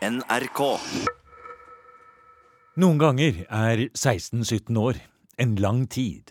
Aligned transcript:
NRK. 0.00 0.60
Noen 2.80 3.00
ganger 3.02 3.42
er 3.52 3.82
16-17 3.92 4.78
år 4.80 4.96
en 5.36 5.50
lang 5.60 5.82
tid. 5.92 6.30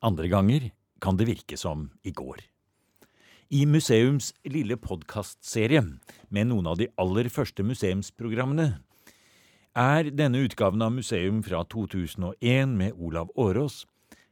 Andre 0.00 0.30
ganger 0.32 0.70
kan 1.04 1.18
det 1.20 1.26
virke 1.28 1.58
som 1.60 1.90
i 2.00 2.14
går. 2.16 2.40
I 3.52 3.66
museums 3.68 4.30
lille 4.48 4.78
podkastserie 4.80 5.82
med 6.32 6.48
noen 6.48 6.70
av 6.72 6.78
de 6.80 6.88
aller 6.96 7.28
første 7.28 7.60
museumsprogrammene 7.60 8.70
er 9.76 10.08
denne 10.16 10.40
utgaven 10.46 10.80
av 10.80 10.96
Museum 10.96 11.42
fra 11.44 11.60
2001 11.68 12.72
med 12.72 12.96
Olav 12.96 13.28
Årås 13.36 13.82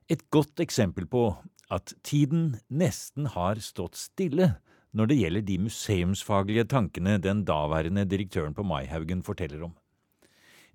et 0.09 0.25
godt 0.33 0.65
eksempel 0.65 1.05
på 1.05 1.35
at 1.69 1.93
tiden 2.01 2.55
nesten 2.73 3.29
har 3.37 3.61
stått 3.61 4.01
stille 4.01 4.55
når 4.97 5.11
det 5.11 5.19
gjelder 5.19 5.45
de 5.45 5.59
museumsfaglige 5.67 6.65
tankene 6.71 7.19
den 7.23 7.45
daværende 7.49 8.07
direktøren 8.09 8.55
på 8.57 8.65
Maihaugen 8.67 9.23
forteller 9.23 9.67
om. 9.69 9.75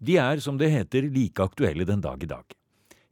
De 0.03 0.17
er, 0.17 0.39
som 0.43 0.57
det 0.59 0.71
heter, 0.71 1.07
like 1.09 1.41
aktuelle 1.41 1.85
den 1.87 2.01
dag 2.01 2.23
i 2.23 2.29
dag. 2.29 2.43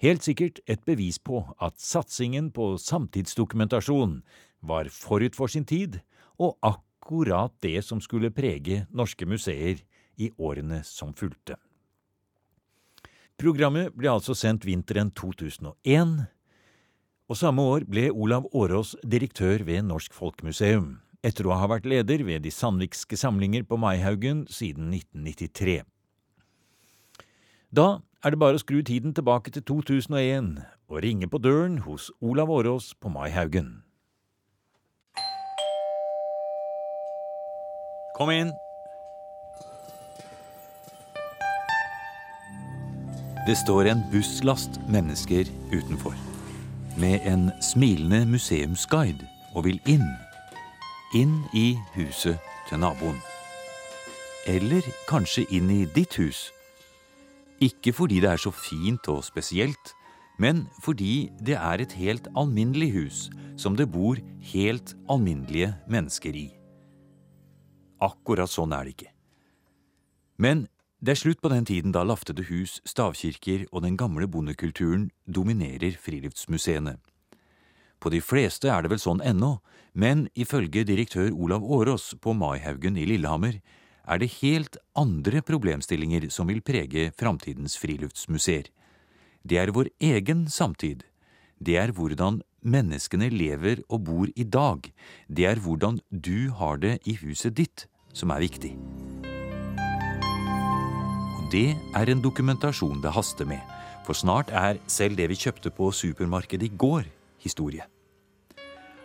Helt 0.02 0.26
sikkert 0.26 0.60
et 0.66 0.82
bevis 0.86 1.20
på 1.22 1.44
at 1.62 1.78
satsingen 1.80 2.50
på 2.52 2.74
samtidsdokumentasjon 2.82 4.22
var 4.66 4.90
forut 4.90 5.38
for 5.38 5.48
sin 5.48 5.66
tid, 5.66 6.00
og 6.42 6.58
akkurat 6.66 7.54
det 7.62 7.84
som 7.86 8.02
skulle 8.02 8.34
prege 8.34 8.86
norske 8.90 9.28
museer 9.30 9.84
i 10.18 10.32
årene 10.38 10.82
som 10.86 11.14
fulgte. 11.14 11.58
Programmet 13.42 13.94
ble 13.98 14.10
altså 14.12 14.36
sendt 14.38 14.66
vinteren 14.68 15.10
2001, 15.18 16.26
og 17.32 17.38
samme 17.40 17.64
år 17.64 17.86
ble 17.88 18.10
Olav 18.12 18.50
Årås 18.52 18.98
direktør 19.08 19.64
ved 19.64 19.86
Norsk 19.88 20.12
Folkemuseum, 20.12 20.98
etter 21.24 21.48
å 21.48 21.56
ha 21.56 21.70
vært 21.72 21.86
leder 21.88 22.26
ved 22.28 22.44
de 22.44 22.52
sandvikske 22.52 23.16
samlinger 23.16 23.64
på 23.64 23.78
Maihaugen 23.80 24.44
siden 24.52 24.90
1993. 24.92 25.78
Da 27.72 28.02
er 28.20 28.34
det 28.34 28.40
bare 28.42 28.60
å 28.60 28.62
skru 28.62 28.82
tiden 28.84 29.16
tilbake 29.16 29.54
til 29.56 29.64
2001 29.64 30.58
og 30.92 31.00
ringe 31.06 31.30
på 31.32 31.40
døren 31.40 31.78
hos 31.86 32.10
Olav 32.20 32.52
Årås 32.52 32.92
på 33.00 33.14
Maihaugen. 33.14 33.78
Kom 38.18 38.34
inn. 38.36 38.52
Det 43.48 43.56
står 43.58 43.88
en 43.94 44.04
busslast 44.12 44.76
mennesker 44.92 45.48
utenfor, 45.72 46.14
med 46.98 47.26
en 47.28 47.52
smilende 47.62 48.26
museumsguide, 48.26 49.28
og 49.56 49.66
vil 49.66 49.80
inn. 49.86 50.08
Inn 51.16 51.42
i 51.54 51.76
huset 51.96 52.40
til 52.70 52.80
naboen. 52.80 53.20
Eller 54.48 54.86
kanskje 55.10 55.46
inn 55.52 55.70
i 55.70 55.86
ditt 55.86 56.16
hus. 56.18 56.50
Ikke 57.62 57.94
fordi 57.94 58.22
det 58.24 58.32
er 58.32 58.42
så 58.42 58.52
fint 58.52 59.08
og 59.12 59.24
spesielt, 59.24 59.94
men 60.40 60.66
fordi 60.82 61.30
det 61.46 61.60
er 61.60 61.84
et 61.84 61.94
helt 61.94 62.28
alminnelig 62.36 62.92
hus 62.96 63.30
som 63.58 63.76
det 63.78 63.92
bor 63.92 64.18
helt 64.54 64.96
alminnelige 65.10 65.76
mennesker 65.92 66.34
i. 66.34 66.48
Akkurat 68.02 68.50
sånn 68.50 68.74
er 68.74 68.88
det 68.88 68.96
ikke. 68.96 69.12
Men 70.42 70.66
det 71.02 71.16
er 71.16 71.18
slutt 71.18 71.42
på 71.42 71.50
den 71.50 71.66
tiden 71.66 71.94
da 71.96 72.04
laftede 72.06 72.46
hus, 72.46 72.78
stavkirker 72.86 73.66
og 73.72 73.82
den 73.82 73.96
gamle 73.98 74.28
bondekulturen 74.30 75.10
dominerer 75.26 75.96
friluftsmuseene. 75.98 77.00
På 78.02 78.10
de 78.14 78.22
fleste 78.22 78.70
er 78.70 78.84
det 78.86 78.92
vel 78.94 79.02
sånn 79.02 79.22
ennå, 79.26 79.56
men 79.94 80.28
ifølge 80.38 80.86
direktør 80.86 81.32
Olav 81.34 81.66
Årås 81.66 82.14
på 82.22 82.36
Maihaugen 82.38 82.98
i 83.02 83.08
Lillehammer 83.10 83.58
er 84.06 84.22
det 84.22 84.30
helt 84.42 84.78
andre 84.98 85.42
problemstillinger 85.46 86.30
som 86.30 86.50
vil 86.50 86.62
prege 86.62 87.10
framtidens 87.18 87.78
friluftsmuseer. 87.82 88.70
Det 89.42 89.58
er 89.58 89.74
vår 89.74 89.90
egen 90.06 90.48
samtid. 90.50 91.02
Det 91.58 91.78
er 91.82 91.94
hvordan 91.98 92.44
menneskene 92.62 93.30
lever 93.34 93.82
og 93.90 94.06
bor 94.06 94.30
i 94.36 94.46
dag. 94.46 94.86
Det 95.28 95.50
er 95.50 95.62
hvordan 95.62 96.02
du 96.10 96.52
har 96.62 96.78
det 96.78 97.00
i 97.10 97.18
huset 97.22 97.58
ditt, 97.58 97.88
som 98.14 98.30
er 98.30 98.46
viktig. 98.46 98.76
Det 101.52 101.74
er 101.76 102.08
en 102.08 102.22
dokumentasjon 102.24 103.02
det 103.04 103.12
haster 103.12 103.48
med, 103.50 103.60
for 104.06 104.16
snart 104.16 104.54
er 104.56 104.78
selv 104.88 105.18
det 105.20 105.28
vi 105.28 105.36
kjøpte 105.36 105.72
på 105.76 105.90
supermarkedet 105.92 106.70
i 106.70 106.78
går, 106.80 107.10
historie. 107.44 107.84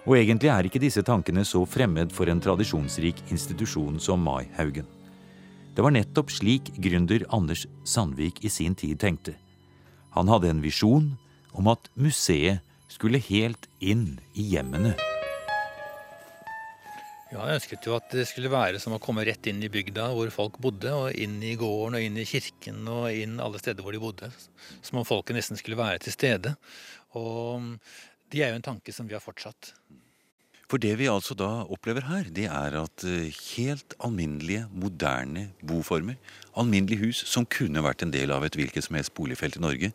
Og 0.06 0.14
egentlig 0.20 0.52
er 0.52 0.68
ikke 0.68 0.82
disse 0.82 1.02
tankene 1.02 1.42
så 1.42 1.64
fremmed 1.66 2.14
for 2.14 2.30
en 2.30 2.42
tradisjonsrik 2.42 3.24
institusjon 3.34 3.98
som 3.98 4.22
Maihaugen. 4.22 4.86
Det 5.74 5.82
var 5.82 5.96
nettopp 5.96 6.30
slik 6.30 6.70
gründer 6.78 7.26
Anders 7.34 7.66
Sandvik 7.84 8.38
i 8.46 8.52
sin 8.52 8.78
tid 8.78 9.02
tenkte. 9.02 9.34
Han 10.14 10.30
hadde 10.30 10.54
en 10.54 10.62
visjon 10.62 11.16
om 11.52 11.74
at 11.74 11.90
museet 11.98 12.62
skulle 12.86 13.18
helt 13.26 13.66
inn 13.82 14.20
i 14.38 14.46
hjemmene. 14.54 14.94
Ja, 17.32 17.42
Jeg 17.48 17.58
ønsket 17.58 17.86
jo 17.88 17.96
at 17.96 18.12
det 18.14 18.22
skulle 18.30 18.50
være 18.52 18.78
som 18.78 18.94
å 18.94 19.00
komme 19.02 19.24
rett 19.26 19.48
inn 19.50 19.58
i 19.58 19.70
bygda 19.72 20.12
hvor 20.14 20.30
folk 20.30 20.60
bodde, 20.62 20.92
og 20.94 21.16
inn 21.18 21.40
i 21.42 21.56
gården 21.58 21.98
og 21.98 22.04
inn 22.06 22.18
i 22.22 22.26
kirken 22.28 22.86
og 22.86 23.08
inn 23.10 23.40
alle 23.42 23.58
steder 23.58 23.82
hvor 23.82 23.96
de 23.96 24.02
bodde. 24.02 24.30
Som 24.86 25.00
om 25.00 25.08
folket 25.08 25.34
nesten 25.34 25.58
skulle 25.58 25.78
være 25.80 26.04
til 26.04 26.14
stede. 26.14 26.54
Og 27.18 27.74
det 28.30 28.44
er 28.44 28.52
jo 28.52 28.60
en 28.60 28.68
tanke 28.68 28.94
som 28.94 29.10
vi 29.10 29.16
har 29.18 29.24
fortsatt. 29.24 29.72
For 30.70 30.82
det 30.82 30.96
vi 30.98 31.10
altså 31.10 31.34
da 31.38 31.48
opplever 31.70 32.06
her, 32.08 32.30
det 32.34 32.46
er 32.50 32.78
at 32.78 33.04
eh, 33.06 33.34
helt 33.56 33.94
alminnelige, 34.02 34.64
moderne 34.74 35.48
boformer, 35.62 36.18
alminnelige 36.58 37.04
hus 37.04 37.22
som 37.30 37.46
kunne 37.46 37.82
vært 37.86 38.02
en 38.02 38.14
del 38.14 38.34
av 38.34 38.46
et 38.46 38.58
hvilket 38.58 38.86
som 38.86 38.98
helst 38.98 39.14
boligfelt 39.18 39.58
i 39.58 39.62
Norge, 39.62 39.92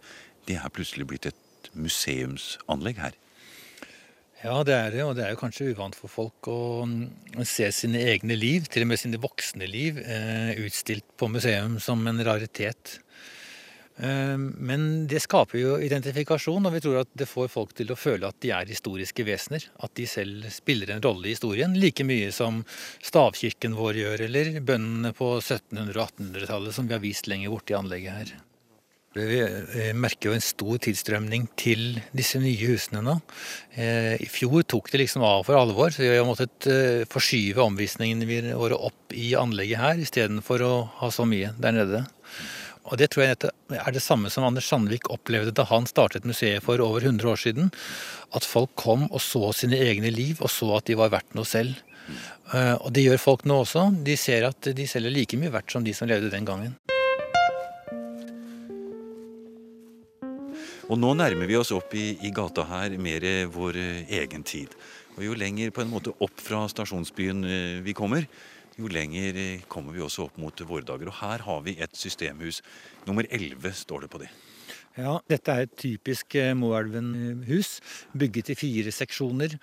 det 0.47 0.59
er 0.59 0.71
plutselig 0.71 1.07
blitt 1.07 1.27
et 1.31 1.71
museumsanlegg 1.75 3.03
her. 3.03 3.19
Ja, 4.41 4.63
det 4.65 4.73
er 4.73 4.89
det, 4.89 5.03
og 5.05 5.13
det 5.17 5.25
er 5.25 5.35
jo 5.35 5.41
kanskje 5.43 5.69
uvant 5.69 5.93
for 5.93 6.09
folk 6.09 6.47
å 6.49 6.81
mm, 6.89 7.43
se 7.45 7.67
sine 7.77 8.01
egne 8.09 8.33
liv, 8.33 8.65
til 8.73 8.87
og 8.87 8.89
med 8.89 9.01
sine 9.01 9.21
voksne 9.21 9.67
liv, 9.69 9.99
eh, 10.01 10.57
utstilt 10.65 11.05
på 11.21 11.29
museum 11.29 11.77
som 11.83 12.01
en 12.09 12.23
raritet. 12.25 12.95
Eh, 14.01 14.33
men 14.41 15.05
det 15.11 15.21
skaper 15.27 15.61
jo 15.61 15.77
identifikasjon, 15.85 16.65
og 16.65 16.73
vi 16.73 16.81
tror 16.81 17.03
at 17.03 17.13
det 17.21 17.29
får 17.29 17.53
folk 17.53 17.77
til 17.77 17.93
å 17.93 17.99
føle 17.99 18.33
at 18.33 18.41
de 18.41 18.49
er 18.57 18.73
historiske 18.73 19.25
vesener. 19.29 19.69
At 19.85 19.93
de 19.99 20.09
selv 20.09 20.49
spiller 20.49 20.95
en 20.95 21.05
rolle 21.05 21.29
i 21.29 21.35
historien, 21.35 21.77
like 21.77 22.05
mye 22.07 22.33
som 22.33 22.63
stavkirken 22.97 23.77
vår 23.77 24.01
gjør, 24.01 24.29
eller 24.31 24.55
bøndene 24.57 25.13
på 25.17 25.35
1700- 25.37 25.93
og 25.93 26.07
1800-tallet 26.17 26.79
som 26.79 26.89
vi 26.89 26.97
har 26.97 27.05
vist 27.05 27.29
lenger 27.29 27.53
borte 27.53 27.77
i 27.77 27.83
anlegget 27.83 28.23
her. 28.23 28.39
Vi 29.11 29.91
merker 29.97 30.29
jo 30.29 30.35
en 30.37 30.43
stor 30.43 30.77
tilstrømning 30.85 31.49
til 31.59 31.99
disse 32.15 32.39
nye 32.39 32.55
husene 32.69 33.01
nå. 33.03 33.17
I 33.75 34.27
fjor 34.31 34.63
tok 34.63 34.87
det 34.93 35.01
liksom 35.01 35.25
av 35.27 35.43
for 35.49 35.59
alvor, 35.59 35.91
så 35.91 36.05
vi 36.05 36.13
har 36.15 36.27
måttet 36.27 36.67
forskyve 37.11 37.59
omvisningene 37.65 38.55
våre 38.55 38.79
opp 38.79 39.11
i 39.11 39.33
anlegget 39.35 39.81
her, 39.83 39.99
istedenfor 39.99 40.63
å 40.63 40.73
ha 41.01 41.11
så 41.11 41.27
mye 41.27 41.51
der 41.59 41.75
nede. 41.75 42.05
Og 42.87 42.97
det 42.97 43.11
tror 43.13 43.25
jeg 43.25 43.35
er 43.77 43.93
det 43.93 44.01
samme 44.01 44.31
som 44.33 44.47
Anders 44.47 44.69
Sandvik 44.71 45.11
opplevde 45.13 45.53
da 45.59 45.67
han 45.69 45.85
startet 45.89 46.25
museet 46.25 46.63
for 46.65 46.81
over 46.81 47.03
100 47.03 47.29
år 47.29 47.41
siden. 47.43 47.69
At 48.33 48.47
folk 48.47 48.73
kom 48.79 49.05
og 49.11 49.21
så 49.21 49.51
sine 49.53 49.77
egne 49.77 50.09
liv, 50.09 50.39
og 50.41 50.49
så 50.49 50.71
at 50.79 50.87
de 50.87 50.97
var 50.97 51.11
verdt 51.13 51.35
noe 51.37 51.45
selv. 51.47 51.75
Og 52.55 52.89
det 52.95 53.05
gjør 53.05 53.21
folk 53.21 53.45
nå 53.47 53.61
også. 53.67 53.89
De 54.07 54.15
ser 54.19 54.47
at 54.49 54.71
de 54.75 54.87
selv 54.89 55.11
er 55.11 55.19
like 55.19 55.37
mye 55.39 55.53
verdt 55.53 55.75
som 55.75 55.85
de 55.85 55.93
som 55.95 56.09
levde 56.09 56.33
den 56.33 56.47
gangen. 56.47 56.79
Og 60.91 60.99
nå 60.99 61.13
nærmer 61.15 61.47
vi 61.47 61.55
oss 61.55 61.71
opp 61.71 61.93
i, 61.95 62.17
i 62.19 62.33
gata 62.35 62.65
her 62.67 62.97
mer 62.99 63.23
vår 63.53 63.77
egen 64.11 64.43
tid. 64.43 64.73
Og 65.15 65.23
jo 65.23 65.37
lenger 65.39 65.71
på 65.71 65.85
en 65.85 65.91
måte 65.93 66.11
opp 66.19 66.41
fra 66.43 66.65
stasjonsbyen 66.67 67.45
vi 67.85 67.95
kommer, 67.95 68.27
jo 68.75 68.91
lenger 68.91 69.39
kommer 69.71 69.95
vi 69.95 70.03
også 70.03 70.25
opp 70.27 70.39
mot 70.41 70.63
våre 70.67 70.83
dager. 70.87 71.07
Og 71.07 71.19
her 71.21 71.45
har 71.47 71.63
vi 71.63 71.77
et 71.79 71.95
systemhus. 71.95 72.59
Nummer 73.07 73.27
11 73.31 73.71
står 73.85 74.03
det 74.03 74.11
på 74.11 74.19
det. 74.25 74.29
Ja, 74.99 75.15
dette 75.31 75.53
er 75.55 75.63
et 75.63 75.75
typisk 75.79 76.35
Moelven-hus. 76.59 77.77
Bygget 78.11 78.51
i 78.51 78.59
fire 78.59 78.91
seksjoner. 78.91 79.55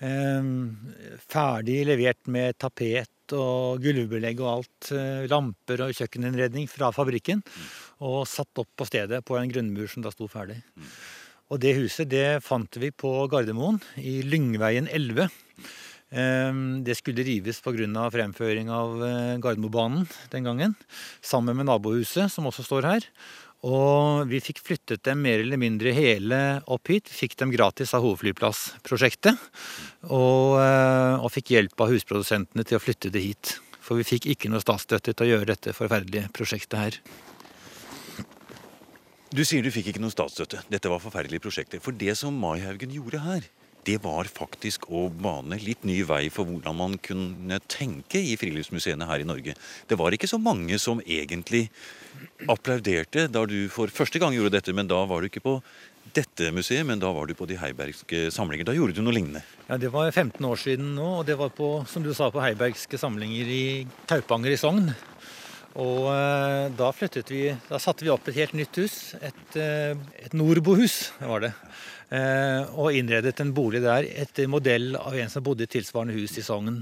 Ferdig 0.00 1.80
levert 1.90 2.24
med 2.32 2.56
tapet 2.56 3.36
og 3.36 3.84
gulvbelegg 3.84 4.40
og 4.40 4.52
alt. 4.54 4.92
Lamper 5.28 5.84
og 5.84 5.92
kjøkkeninnredning 6.00 6.72
fra 6.72 6.88
fabrikken. 6.96 7.44
Og 8.00 8.24
satt 8.28 8.62
opp 8.62 8.70
på 8.78 8.86
stedet 8.88 9.20
på 9.26 9.36
en 9.36 9.50
grunnmur 9.50 9.90
som 9.90 10.04
da 10.04 10.12
sto 10.14 10.28
ferdig. 10.30 10.60
Og 11.50 11.58
det 11.60 11.74
huset 11.76 12.08
det 12.08 12.40
fant 12.46 12.78
vi 12.78 12.92
på 12.94 13.10
Gardermoen, 13.30 13.80
i 13.98 14.20
Lyngveien 14.22 14.86
11. 14.88 15.28
Det 16.10 16.96
skulle 16.98 17.22
rives 17.26 17.60
pga. 17.62 18.10
fremføring 18.10 18.70
av 18.70 18.96
Gardermobanen 19.42 20.06
den 20.30 20.44
gangen. 20.44 20.74
Sammen 21.20 21.56
med 21.56 21.66
nabohuset, 21.66 22.30
som 22.30 22.46
også 22.46 22.64
står 22.66 22.86
her. 22.86 23.06
Og 23.60 24.26
vi 24.30 24.40
fikk 24.40 24.62
flyttet 24.64 25.02
dem 25.04 25.20
mer 25.20 25.42
eller 25.42 25.60
mindre 25.60 25.92
hele 25.92 26.62
opp 26.66 26.88
hit. 26.88 27.10
Fikk 27.12 27.36
dem 27.36 27.50
gratis 27.52 27.92
av 27.94 28.02
Hovedflyplassprosjektet. 28.06 29.36
Og, 30.08 30.56
og 30.56 31.28
fikk 31.34 31.52
hjelp 31.52 31.82
av 31.82 31.92
husprodusentene 31.92 32.64
til 32.64 32.78
å 32.78 32.82
flytte 32.82 33.12
det 33.12 33.26
hit. 33.26 33.58
For 33.80 34.00
vi 34.00 34.06
fikk 34.06 34.30
ikke 34.32 34.50
noe 34.50 34.62
statsstøtte 34.64 35.12
til 35.12 35.26
å 35.26 35.30
gjøre 35.34 35.50
dette 35.52 35.76
forferdelige 35.76 36.30
prosjektet 36.32 36.78
her. 36.80 37.00
Du 39.30 39.44
sier 39.46 39.62
du 39.62 39.70
fikk 39.70 39.92
ikke 39.92 40.00
noe 40.02 40.10
statsstøtte. 40.10 40.64
Dette 40.66 40.90
var 40.90 40.98
forferdelige 40.98 41.44
prosjekter. 41.44 41.78
For 41.78 41.94
det 41.94 42.16
som 42.18 42.34
Maihaugen 42.34 42.90
gjorde 42.90 43.20
her, 43.22 43.44
det 43.86 44.00
var 44.02 44.26
faktisk 44.26 44.88
å 44.90 45.04
bane 45.08 45.54
litt 45.62 45.84
ny 45.86 46.00
vei 46.04 46.24
for 46.34 46.48
hvordan 46.48 46.74
man 46.76 46.96
kunne 46.98 47.60
tenke 47.70 48.18
i 48.18 48.34
friluftsmuseene 48.40 49.06
her 49.06 49.22
i 49.22 49.28
Norge. 49.28 49.54
Det 49.86 49.98
var 50.00 50.16
ikke 50.16 50.28
så 50.28 50.40
mange 50.42 50.80
som 50.82 50.98
egentlig 51.06 51.68
applauderte 52.50 53.28
da 53.30 53.44
du 53.46 53.68
for 53.72 53.92
første 53.94 54.18
gang 54.18 54.34
gjorde 54.34 54.56
dette, 54.58 54.74
men 54.74 54.90
da 54.90 54.98
var 55.06 55.22
du 55.22 55.30
ikke 55.30 55.44
på 55.46 55.54
dette 56.10 56.50
museet, 56.50 56.82
men 56.86 56.98
da 56.98 57.12
var 57.14 57.30
du 57.30 57.36
på 57.38 57.46
de 57.46 57.60
heibergske 57.60 58.26
samlinger. 58.34 58.66
Da 58.66 58.74
gjorde 58.74 58.98
du 58.98 59.04
noe 59.06 59.14
lignende. 59.14 59.44
Ja, 59.68 59.78
Det 59.78 59.92
var 59.94 60.10
15 60.10 60.42
år 60.42 60.58
siden 60.58 60.94
nå, 60.98 61.06
og 61.20 61.26
det 61.30 61.38
var 61.38 61.54
på, 61.54 61.86
som 61.86 62.02
du 62.02 62.10
sa, 62.12 62.32
på 62.34 62.42
heibergske 62.42 62.98
samlinger 62.98 63.46
i 63.46 63.64
Taupanger 64.10 64.50
i 64.50 64.58
Sogn. 64.58 64.90
Og 65.78 66.08
eh, 66.10 66.66
da 66.74 66.90
flyttet 66.94 67.30
vi 67.30 67.44
Da 67.68 67.78
satte 67.78 68.02
vi 68.02 68.10
opp 68.10 68.26
et 68.28 68.38
helt 68.40 68.56
nytt 68.58 68.80
hus. 68.82 69.14
Et, 69.22 69.56
eh, 69.56 69.94
et 70.18 70.34
Nordbohus 70.34 71.12
var 71.22 71.44
det. 71.46 71.52
Eh, 72.10 72.62
og 72.74 72.96
innredet 72.96 73.36
en 73.38 73.52
bolig 73.54 73.82
der 73.84 74.08
etter 74.08 74.50
modell 74.50 74.96
av 74.98 75.14
en 75.14 75.30
som 75.30 75.44
bodde 75.46 75.68
i 75.68 75.70
tilsvarende 75.70 76.16
hus 76.16 76.34
i 76.40 76.42
Sogn. 76.42 76.80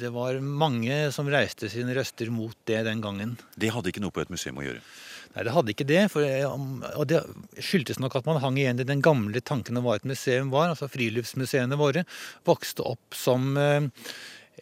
Det 0.00 0.10
var 0.12 0.42
mange 0.44 1.06
som 1.14 1.28
reiste 1.32 1.70
sine 1.72 1.94
røster 1.96 2.28
mot 2.32 2.56
det 2.68 2.82
den 2.84 3.00
gangen. 3.00 3.38
Det 3.56 3.72
hadde 3.72 3.88
ikke 3.92 4.02
noe 4.04 4.12
på 4.12 4.22
et 4.22 4.32
museum 4.32 4.60
å 4.60 4.66
gjøre? 4.66 4.82
Nei, 5.30 5.44
det 5.46 5.54
hadde 5.54 5.72
ikke 5.72 5.86
det. 5.88 6.02
For, 6.12 6.26
og 6.26 7.06
det 7.08 7.22
skyldtes 7.62 8.00
nok 8.02 8.18
at 8.18 8.28
man 8.28 8.42
hang 8.42 8.58
igjen 8.60 8.82
i 8.82 8.86
den 8.86 9.00
gamle 9.04 9.40
tanken 9.40 9.78
om 9.78 9.86
hva 9.86 9.96
et 9.96 10.08
museum 10.08 10.52
var. 10.52 10.74
altså 10.74 10.90
Friluftsmuseene 10.90 11.78
våre 11.80 12.04
vokste 12.48 12.84
opp 12.92 13.16
som 13.16 13.54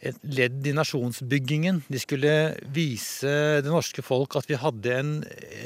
et 0.03 0.19
ledd 0.23 0.67
i 0.67 0.75
nasjonsbyggingen. 0.77 1.83
De 1.91 2.01
skulle 2.03 2.33
vise 2.75 3.33
det 3.65 3.71
norske 3.71 4.05
folk 4.05 4.37
at 4.39 4.49
vi 4.51 4.59
hadde 4.61 4.95
en, 4.95 5.15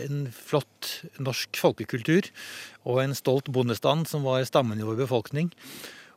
en 0.05 0.23
flott 0.33 0.93
norsk 1.23 1.59
folkekultur 1.61 2.31
og 2.89 3.03
en 3.05 3.17
stolt 3.17 3.51
bondestand 3.53 4.09
som 4.11 4.25
var 4.27 4.45
stammen 4.49 4.81
i 4.81 4.87
vår 4.87 5.03
befolkning. 5.05 5.53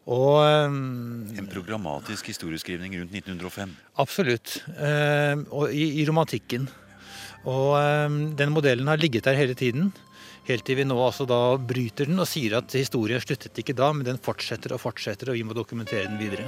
Og, 0.05 0.37
en 0.45 1.49
programmatisk 1.49 2.29
historieskrivning 2.29 2.93
rundt 2.99 3.15
1905? 3.17 3.71
Absolutt. 4.01 4.59
Og 5.49 5.73
i, 5.73 5.87
i 6.01 6.05
romantikken. 6.05 6.67
Og 7.49 7.73
den 8.37 8.53
modellen 8.53 8.89
har 8.89 9.01
ligget 9.01 9.25
der 9.25 9.37
hele 9.37 9.57
tiden. 9.57 9.89
Helt 10.45 10.61
til 10.65 10.77
vi 10.77 10.85
nå 10.85 10.97
altså 11.01 11.25
da 11.25 11.57
bryter 11.57 12.05
den 12.05 12.21
og 12.21 12.29
sier 12.29 12.59
at 12.59 12.77
historien 12.77 13.21
sluttet 13.21 13.57
ikke 13.57 13.73
da, 13.77 13.89
men 13.97 14.05
den 14.05 14.21
fortsetter 14.21 14.75
og 14.77 14.83
fortsetter, 14.83 15.33
og 15.33 15.39
vi 15.39 15.45
må 15.45 15.57
dokumentere 15.57 16.05
den 16.05 16.21
videre. 16.21 16.45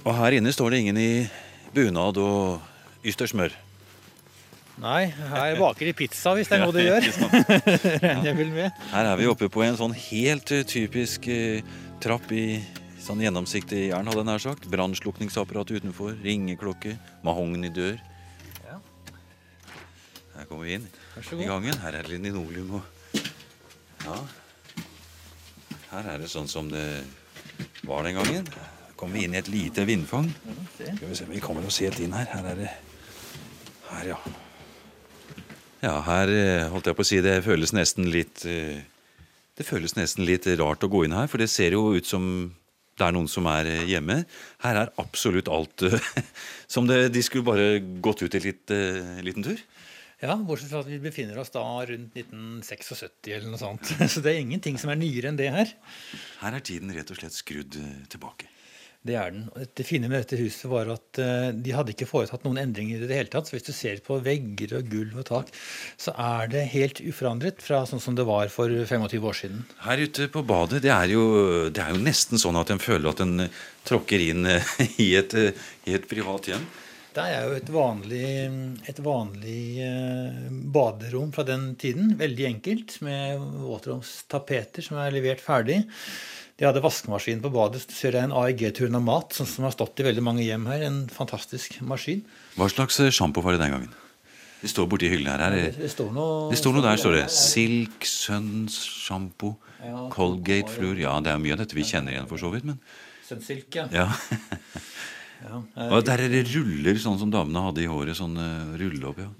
Og 0.00 0.14
her 0.16 0.38
inne 0.38 0.52
står 0.52 0.72
det 0.72 0.78
ingen 0.80 0.98
i 1.00 1.10
bunad 1.74 2.16
og 2.20 3.04
ystersmør. 3.04 3.52
Nei, 4.80 5.10
her 5.12 5.58
baker 5.60 5.90
de 5.90 5.92
pizza 5.92 6.32
hvis 6.36 6.48
det 6.48 6.56
er 6.56 6.62
noe 6.64 6.72
de 6.72 6.86
gjør. 6.86 7.08
Regner 8.06 8.30
jeg 8.30 8.36
vel 8.38 8.52
med. 8.54 8.78
Her 8.94 9.10
er 9.10 9.18
vi 9.20 9.28
oppe 9.28 9.50
på 9.52 9.64
en 9.66 9.76
sånn 9.76 9.92
helt 9.92 10.52
uh, 10.56 10.62
typisk 10.64 11.28
uh, 11.28 11.60
trapp 12.00 12.32
i 12.32 12.62
sånn 13.00 13.20
gjennomsiktig 13.20 13.90
jern, 13.90 14.08
hadde 14.08 14.22
jeg 14.22 14.30
nær 14.30 14.44
sagt. 14.46 14.70
Brannslukningsapparat 14.72 15.74
utenfor, 15.76 16.16
ringeklokke, 16.24 16.96
mahognidør. 17.26 18.00
Ja. 18.70 18.80
Her 20.38 20.48
kommer 20.48 20.64
vi 20.64 20.80
inn 20.80 20.88
i 20.88 21.52
gangen. 21.52 21.76
Her 21.84 22.00
er 22.00 22.08
det 22.08 22.16
linoleum 22.16 22.80
og 22.80 22.96
Ja. 24.06 24.16
Her 25.90 26.12
er 26.14 26.20
det 26.22 26.32
sånn 26.32 26.48
som 26.48 26.68
det 26.72 27.02
var 27.84 28.06
den 28.06 28.16
gangen 28.16 28.46
kommer 29.00 29.16
vi 29.16 29.24
inn 29.24 29.34
i 29.34 29.40
et 29.40 29.48
lite 29.48 29.86
vindfang. 29.88 30.28
Skal 30.76 31.08
Vi 31.08 31.16
se, 31.16 31.26
vi 31.30 31.40
kommer 31.42 31.64
oss 31.66 31.80
helt 31.80 32.00
inn 32.04 32.12
her. 32.16 32.28
Her 32.34 32.52
er 32.52 32.62
det 32.62 32.70
Her, 33.90 34.12
ja. 34.12 34.20
Ja, 35.80 35.96
her 36.04 36.28
eh, 36.28 36.68
holdt 36.68 36.90
jeg 36.90 36.96
på 36.98 37.04
å 37.04 37.08
si 37.08 37.18
det 37.24 37.38
føles 37.46 37.72
nesten 37.72 38.10
litt 38.12 38.44
eh, 38.48 38.82
Det 39.56 39.64
føles 39.64 39.96
nesten 39.96 40.26
litt 40.28 40.44
rart 40.60 40.84
å 40.84 40.90
gå 40.92 41.06
inn 41.06 41.16
her, 41.16 41.28
for 41.32 41.40
det 41.40 41.48
ser 41.52 41.72
jo 41.76 41.94
ut 41.96 42.08
som 42.08 42.24
det 43.00 43.06
er 43.06 43.14
noen 43.16 43.30
som 43.32 43.46
er 43.48 43.64
eh, 43.70 43.86
hjemme. 43.88 44.18
Her 44.60 44.82
er 44.82 44.92
absolutt 45.00 45.48
alt 45.48 45.86
som 46.74 46.88
det, 46.88 47.06
de 47.14 47.24
skulle 47.24 47.48
bare 47.48 47.80
gått 48.04 48.20
ut 48.26 48.36
en 48.36 48.44
litt, 48.44 48.74
liten 49.24 49.46
tur. 49.46 49.64
Ja, 50.20 50.36
bortsett 50.36 50.68
fra 50.68 50.82
at 50.84 50.90
vi 50.90 51.00
befinner 51.00 51.40
oss 51.40 51.52
da 51.54 51.64
rundt 51.64 52.12
1976 52.20 53.32
eller 53.32 53.48
noe 53.48 53.60
sånt. 53.62 53.88
Så 54.12 54.20
det 54.20 54.34
er 54.34 54.44
ingenting 54.44 54.76
som 54.76 54.92
er 54.92 55.00
nyere 55.00 55.32
enn 55.32 55.40
det 55.40 55.48
her. 55.54 55.72
Her 56.42 56.60
er 56.60 56.66
tiden 56.66 56.92
rett 56.92 57.08
og 57.08 57.22
slett 57.22 57.38
skrudd 57.40 57.80
tilbake. 58.12 58.50
Det 59.00 59.14
er 59.16 59.30
den. 59.32 59.46
Det 59.76 59.84
fine 59.88 60.10
med 60.10 60.20
dette 60.20 60.36
huset 60.36 60.66
var 60.68 60.90
at 60.92 61.20
uh, 61.24 61.48
de 61.56 61.72
hadde 61.72 61.94
ikke 61.94 62.08
foretatt 62.08 62.42
noen 62.44 62.58
endringer 62.60 63.00
i 63.00 63.06
det 63.08 63.16
hele 63.16 63.32
tatt. 63.32 63.48
Så 63.48 63.56
hvis 63.56 63.64
du 63.64 63.72
ser 63.72 64.02
på 64.04 64.18
vegger 64.20 64.74
og 64.76 64.90
gulv 64.92 65.22
og 65.22 65.24
tak, 65.30 65.52
så 65.96 66.12
er 66.20 66.50
det 66.52 66.66
helt 66.74 67.00
uforandret 67.00 67.64
fra 67.64 67.86
sånn 67.88 68.02
som 68.04 68.18
det 68.18 68.26
var 68.28 68.52
for 68.52 68.68
25 68.68 69.24
år 69.30 69.38
siden. 69.38 69.62
Her 69.86 70.04
ute 70.04 70.28
på 70.32 70.44
badet, 70.44 70.82
det 70.84 70.92
er 70.92 71.14
jo, 71.14 71.24
det 71.72 71.80
er 71.80 71.96
jo 71.96 72.02
nesten 72.04 72.40
sånn 72.40 72.60
at 72.60 72.72
en 72.74 72.82
føler 72.82 73.08
at 73.08 73.24
en 73.24 73.46
eh, 73.46 73.62
tråkker 73.88 74.20
inn 74.20 74.44
eh, 74.50 74.74
i 75.06 75.14
et, 75.16 75.32
i 75.88 75.96
et 75.96 76.04
privat 76.10 76.50
hjem. 76.52 76.68
Det 77.10 77.24
er 77.24 77.48
jo 77.48 77.56
et 77.56 77.70
vanlig, 77.74 78.26
et 78.86 79.00
vanlig 79.02 79.62
baderom 80.70 81.32
fra 81.34 81.42
den 81.42 81.72
tiden. 81.80 82.12
Veldig 82.20 82.44
enkelt, 82.52 83.00
med 83.02 83.40
våtromstapeter 83.64 84.86
som 84.86 85.00
er 85.02 85.16
levert 85.16 85.42
ferdig. 85.42 85.80
De 86.60 86.66
hadde 86.68 86.82
vaskemaskin 86.84 87.38
på 87.40 87.48
badet. 87.54 87.80
Så 87.86 87.94
ser 87.96 88.16
er 88.18 88.26
en 88.26 88.34
AEG-Turnamat 88.36 89.32
sånn 89.32 89.48
som 89.48 89.64
har 89.64 89.72
stått 89.72 89.96
i 90.02 90.04
veldig 90.04 90.20
mange 90.26 90.42
hjem 90.44 90.66
her. 90.68 90.82
En 90.84 90.98
fantastisk 91.08 91.78
maskin. 91.88 92.20
Hva 92.58 92.66
slags 92.68 93.00
eh, 93.00 93.08
sjampo 93.16 93.40
var 93.40 93.56
det 93.56 93.62
den 93.62 93.72
gangen? 93.72 93.94
Det 94.60 94.68
står 94.68 94.84
borti 94.92 95.08
hyllene 95.08 95.40
her. 95.40 95.56
her. 95.56 95.72
Det, 95.72 95.88
står 95.88 96.12
noe, 96.12 96.52
det 96.52 96.60
står 96.60 96.76
noe 96.76 96.84
der, 96.84 97.00
står 97.00 97.16
det. 97.16 97.32
Silk, 97.32 98.04
Suns 98.04 98.76
sjampo, 98.84 99.56
ja, 99.80 100.12
Colgate 100.12 100.68
Fluor. 100.68 101.00
Ja, 101.00 101.16
det 101.24 101.32
er 101.32 101.40
mye 101.40 101.56
av 101.56 101.62
dette 101.62 101.72
vi 101.78 101.84
kjenner 101.88 102.12
igjen, 102.12 102.28
for 102.28 102.36
så 102.42 102.50
vidt. 102.52 102.68
men... 102.68 102.76
Sunsilk, 103.24 103.72
ja. 103.78 103.88
ja. 103.94 104.12
ja 105.46 105.64
og 105.94 106.04
der 106.04 106.20
er 106.26 106.28
det 106.28 106.44
ruller, 106.50 106.92
sånn 107.00 107.16
som 107.22 107.32
damene 107.32 107.64
hadde 107.70 107.80
i 107.86 107.88
håret. 107.88 108.12
Sånn 108.20 108.36
rulle 108.76 109.04
opp, 109.08 109.16
ja. 109.24 109.32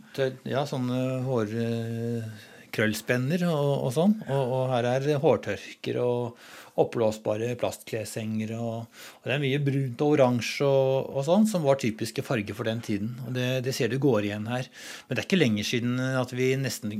Ja, 0.48 0.64
sånne 0.64 1.20
hårkrøllspenner 1.28 3.44
og, 3.50 3.84
og 3.90 3.92
sånn. 3.98 4.16
Og, 4.24 4.40
og, 4.40 4.72
her 4.72 4.88
er 4.94 5.20
hårtørker 5.20 6.00
og 6.00 6.40
oppblåsbare 6.84 7.52
plastkleshenger. 7.60 8.54
Og, 8.58 8.86
og, 8.86 9.26
det 9.26 9.36
er 9.36 9.42
mye 9.42 9.60
brunt 9.64 10.04
og 10.04 10.16
oransje 10.16 10.68
og, 10.68 11.10
og, 11.14 11.22
sånn, 11.26 11.48
som 11.50 11.66
var 11.66 11.80
typiske 11.80 12.24
farger 12.26 12.56
for 12.56 12.68
den 12.68 12.82
tiden. 12.84 13.14
Og 13.26 13.34
det, 13.36 13.48
det, 13.66 13.76
ser 13.76 13.92
du 13.92 13.98
går 14.02 14.30
igjen 14.30 14.48
her. 14.50 14.70
Men 15.06 15.16
det 15.16 15.24
er 15.24 15.28
ikke 15.28 15.42
lenger 15.42 15.70
siden 15.72 16.00
at 16.00 16.34
vi 16.36 16.54
nesten 16.60 16.96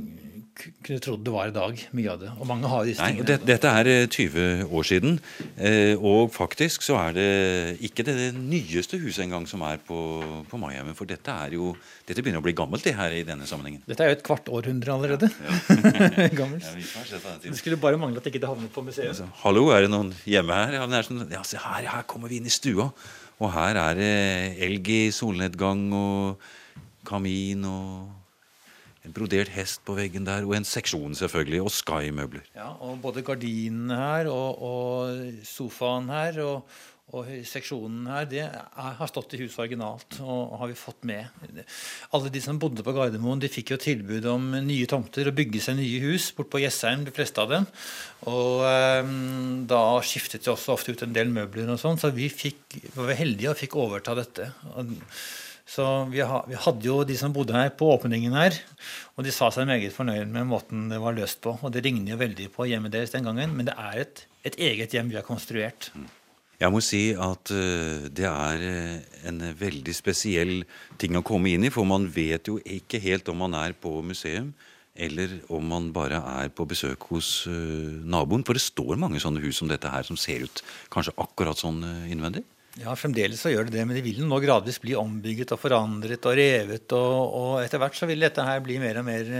kunne 0.61 0.99
trodd 1.01 1.23
det 1.25 1.33
var 1.33 1.49
i 1.49 1.55
dag, 1.55 1.79
mye 1.95 2.11
av 2.11 2.19
det. 2.21 2.31
Og 2.37 2.49
mange 2.49 2.69
har 2.69 2.85
disse 2.87 3.05
tingene. 3.05 3.27
Det, 3.27 3.37
dette 3.47 3.71
er 3.81 3.89
20 4.11 4.41
eh, 4.41 4.63
år 4.67 4.87
siden, 4.87 5.17
eh, 5.55 5.93
og 5.95 6.33
faktisk 6.33 6.85
så 6.85 6.99
er 7.05 7.15
det 7.17 7.29
ikke 7.87 8.05
det 8.07 8.17
nyeste 8.35 8.99
huset 9.01 9.25
engang 9.25 9.47
som 9.49 9.63
er 9.65 9.81
på, 9.87 9.97
på 10.49 10.61
Maiheimen. 10.61 10.97
For 10.97 11.09
dette 11.09 11.33
er 11.45 11.57
jo 11.57 11.73
dette 12.11 12.23
begynner 12.25 12.41
å 12.41 12.45
bli 12.45 12.53
gammelt 12.57 12.83
det 12.83 12.93
her 12.97 13.13
i 13.15 13.23
denne 13.25 13.47
sammenhengen. 13.47 13.83
Dette 13.87 14.03
er 14.03 14.11
jo 14.11 14.17
et 14.17 14.23
kvart 14.25 14.49
århundre 14.51 14.93
allerede. 14.95 15.29
Ja, 15.31 15.57
ja. 15.71 16.27
Gammelt. 16.41 16.65
Ja, 16.65 17.35
det 17.43 17.55
skulle 17.59 17.79
bare 17.79 17.99
mangle 18.01 18.19
at 18.19 18.27
det 18.27 18.33
ikke 18.33 18.49
havnet 18.49 18.73
på 18.73 18.83
museet. 18.83 19.13
Altså, 19.13 19.29
hallo, 19.45 19.69
er 19.75 19.85
det 19.85 19.91
noen 19.93 20.13
hjemme 20.27 20.55
her? 20.55 20.77
Ja, 20.79 21.03
sånn, 21.07 21.25
ja, 21.31 21.41
se 21.47 21.59
her, 21.61 21.89
her 21.89 22.07
kommer 22.09 22.31
vi 22.31 22.41
inn 22.41 22.49
i 22.49 22.53
stua. 22.53 22.89
Og 23.41 23.53
her 23.55 23.77
er 23.81 23.97
det 23.97 24.15
elg 24.61 24.89
i 24.93 25.03
solnedgang 25.15 25.87
og 25.97 26.49
kamin 27.07 27.63
og 27.65 28.09
en 29.01 29.13
brodert 29.15 29.49
hest 29.55 29.81
på 29.87 29.95
veggen 29.97 30.27
der, 30.27 30.45
og 30.45 30.53
en 30.53 30.67
seksjon 30.67 31.15
selvfølgelig, 31.17 31.63
og 31.65 31.73
Sky-møbler. 31.73 32.45
Ja, 32.53 32.69
og 32.85 32.99
både 33.01 33.23
gardinene 33.25 33.97
her 33.97 34.29
og, 34.29 34.61
og 34.61 35.45
sofaen 35.47 36.11
her 36.13 36.37
og, 36.45 36.75
og 37.11 37.27
seksjonen 37.47 38.05
her 38.07 38.27
det 38.29 38.43
er, 38.45 38.61
har 38.71 39.09
stått 39.09 39.33
i 39.35 39.41
huset 39.41 39.59
originalt 39.65 40.19
og 40.23 40.55
har 40.61 40.69
vi 40.71 40.77
fått 40.79 41.03
med. 41.07 41.27
Alle 42.15 42.31
de 42.31 42.41
som 42.43 42.59
bodde 42.61 42.85
på 42.85 42.93
Gardermoen, 42.95 43.41
de 43.41 43.51
fikk 43.51 43.73
jo 43.73 43.79
tilbud 43.81 44.27
om 44.31 44.47
nye 44.63 44.87
tomter 44.87 45.27
og 45.27 45.35
bygge 45.35 45.63
seg 45.63 45.79
nye 45.79 45.99
hus 46.05 46.29
bort 46.37 46.51
på 46.53 46.61
Jessheim, 46.63 47.03
de 47.07 47.13
fleste 47.15 47.43
av 47.43 47.51
dem. 47.51 47.67
Og 48.31 48.63
eh, 48.69 49.11
da 49.67 49.83
skiftet 50.07 50.45
de 50.45 50.53
også 50.53 50.77
ofte 50.77 50.95
ut 50.95 51.03
en 51.03 51.15
del 51.15 51.33
møbler 51.33 51.73
og 51.73 51.81
sånn, 51.81 51.99
så 51.99 52.13
vi 52.15 52.31
fikk, 52.31 52.79
var 52.95 53.11
heldige 53.19 53.51
og 53.51 53.59
fikk 53.59 53.75
overta 53.81 54.15
dette. 54.17 54.47
Så 55.71 55.85
vi, 56.11 56.23
ha, 56.27 56.41
vi, 56.47 56.55
hadde 56.59 56.87
jo 56.87 57.01
de 57.07 57.15
som 57.19 57.35
bodde 57.35 57.55
her 57.55 57.69
på 57.75 57.91
åpningen 57.93 58.33
her, 58.35 58.55
og 59.15 59.27
de 59.27 59.35
sa 59.35 59.51
seg 59.53 59.69
meget 59.69 59.95
fornøyd 59.95 60.31
med 60.31 60.49
måten 60.49 60.87
det 60.91 60.99
var 61.03 61.15
løst 61.15 61.43
på. 61.43 61.57
Og 61.59 61.75
det 61.75 61.83
ligner 61.85 62.15
jo 62.15 62.23
veldig 62.23 62.49
på 62.55 62.71
hjemmet 62.71 62.95
deres 62.95 63.13
den 63.15 63.27
gangen, 63.27 63.55
men 63.55 63.67
det 63.67 63.75
er 63.79 64.01
et, 64.03 64.25
et 64.47 64.59
eget 64.71 64.95
hjem 64.95 65.11
vi 65.11 65.19
har 65.19 65.27
konstruert. 65.27 65.91
Jeg 66.61 66.69
må 66.69 66.81
si 66.85 67.07
at 67.17 67.51
uh, 67.55 68.03
det 68.13 68.27
er 68.29 68.61
uh, 68.61 69.21
en 69.31 69.41
veldig 69.57 69.93
spesiell 69.97 70.59
ting 71.01 71.17
å 71.17 71.23
komme 71.25 71.49
inn 71.49 71.65
i, 71.65 71.71
for 71.73 71.87
man 71.89 72.05
vet 72.13 72.51
jo 72.51 72.59
ikke 72.61 73.01
helt 73.01 73.31
om 73.33 73.41
man 73.41 73.57
er 73.57 73.73
på 73.73 73.97
museum 74.05 74.53
eller 75.01 75.37
om 75.55 75.63
man 75.71 75.87
bare 75.95 76.19
er 76.43 76.49
på 76.53 76.67
besøk 76.69 77.07
hos 77.09 77.47
uh, 77.49 77.89
naboen. 78.05 78.45
For 78.45 78.53
det 78.53 78.61
står 78.61 78.99
mange 79.01 79.21
sånne 79.23 79.41
hus 79.41 79.57
som 79.63 79.71
dette 79.71 79.89
her 79.89 80.05
som 80.05 80.19
ser 80.19 80.45
ut 80.45 80.61
kanskje 80.93 81.15
akkurat 81.23 81.57
sånn 81.57 81.81
innvendig. 82.11 82.43
Ja, 82.79 82.93
fremdeles 82.95 83.41
så 83.41 83.49
gjør 83.51 83.65
det 83.67 83.79
det, 83.79 83.87
men 83.87 83.97
det 83.97 84.05
vil 84.05 84.21
nå 84.23 84.37
gradvis 84.43 84.77
bli 84.83 84.93
ombygget 84.95 85.55
og 85.55 85.59
forandret 85.63 86.27
og 86.29 86.37
revet. 86.37 86.93
Og, 86.93 87.39
og 87.39 87.55
etter 87.63 87.81
hvert 87.81 87.97
så 87.97 88.07
vil 88.07 88.21
dette 88.21 88.45
her 88.45 88.61
bli 88.63 88.77
mer 88.83 89.01
og 89.01 89.09
mer 89.09 89.33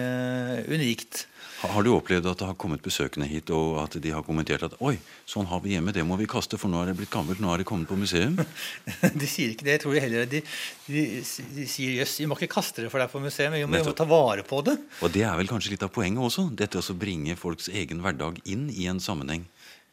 unikt. 0.73 1.27
Har 1.61 1.85
du 1.85 1.91
opplevd 1.93 2.25
at 2.25 2.39
det 2.41 2.47
har 2.49 2.55
kommet 2.57 2.81
besøkende 2.81 3.27
hit, 3.29 3.51
og 3.53 3.75
at 3.83 3.97
de 4.01 4.13
har 4.13 4.23
kommentert 4.25 4.63
at 4.65 4.73
oi, 4.81 4.95
sånn 5.29 5.45
har 5.51 5.61
vi 5.61 5.75
hjemme, 5.75 5.93
det 5.93 6.05
må 6.07 6.17
vi 6.17 6.25
kaste, 6.29 6.57
for 6.57 6.71
nå 6.71 6.79
er 6.81 6.89
det 6.89 6.95
blitt 6.97 7.11
gammelt, 7.13 7.41
nå 7.43 7.51
er 7.53 7.61
det 7.61 7.67
kommet 7.69 7.89
på 7.89 7.97
museum? 7.99 8.39
de 9.21 9.29
sier 9.29 9.53
ikke 9.53 9.67
det. 9.67 9.75
Jeg 9.75 9.83
tror 9.83 9.95
de 9.97 10.03
heller 10.03 10.31
de, 10.31 10.41
de, 10.87 11.05
de 11.21 11.67
sier 11.69 11.99
jøss, 11.99 12.17
vi 12.23 12.27
må 12.29 12.39
ikke 12.39 12.55
kaste 12.57 12.85
det 12.85 12.89
for 12.93 13.03
deg 13.03 13.13
på 13.13 13.21
museum, 13.21 13.53
vi 13.53 13.61
må, 13.67 13.77
vi 13.77 13.83
må, 13.85 13.93
ta 13.97 14.09
vare 14.09 14.45
på 14.47 14.63
det. 14.65 14.77
Og 15.05 15.13
det 15.13 15.25
er 15.27 15.37
vel 15.37 15.51
kanskje 15.51 15.75
litt 15.75 15.85
av 15.85 15.93
poenget 15.93 16.25
også? 16.31 16.49
Dette 16.57 16.81
å 16.81 16.97
bringe 16.97 17.37
folks 17.37 17.69
egen 17.69 18.01
hverdag 18.01 18.41
inn 18.49 18.67
i 18.73 18.89
en 18.89 19.03
sammenheng? 19.03 19.45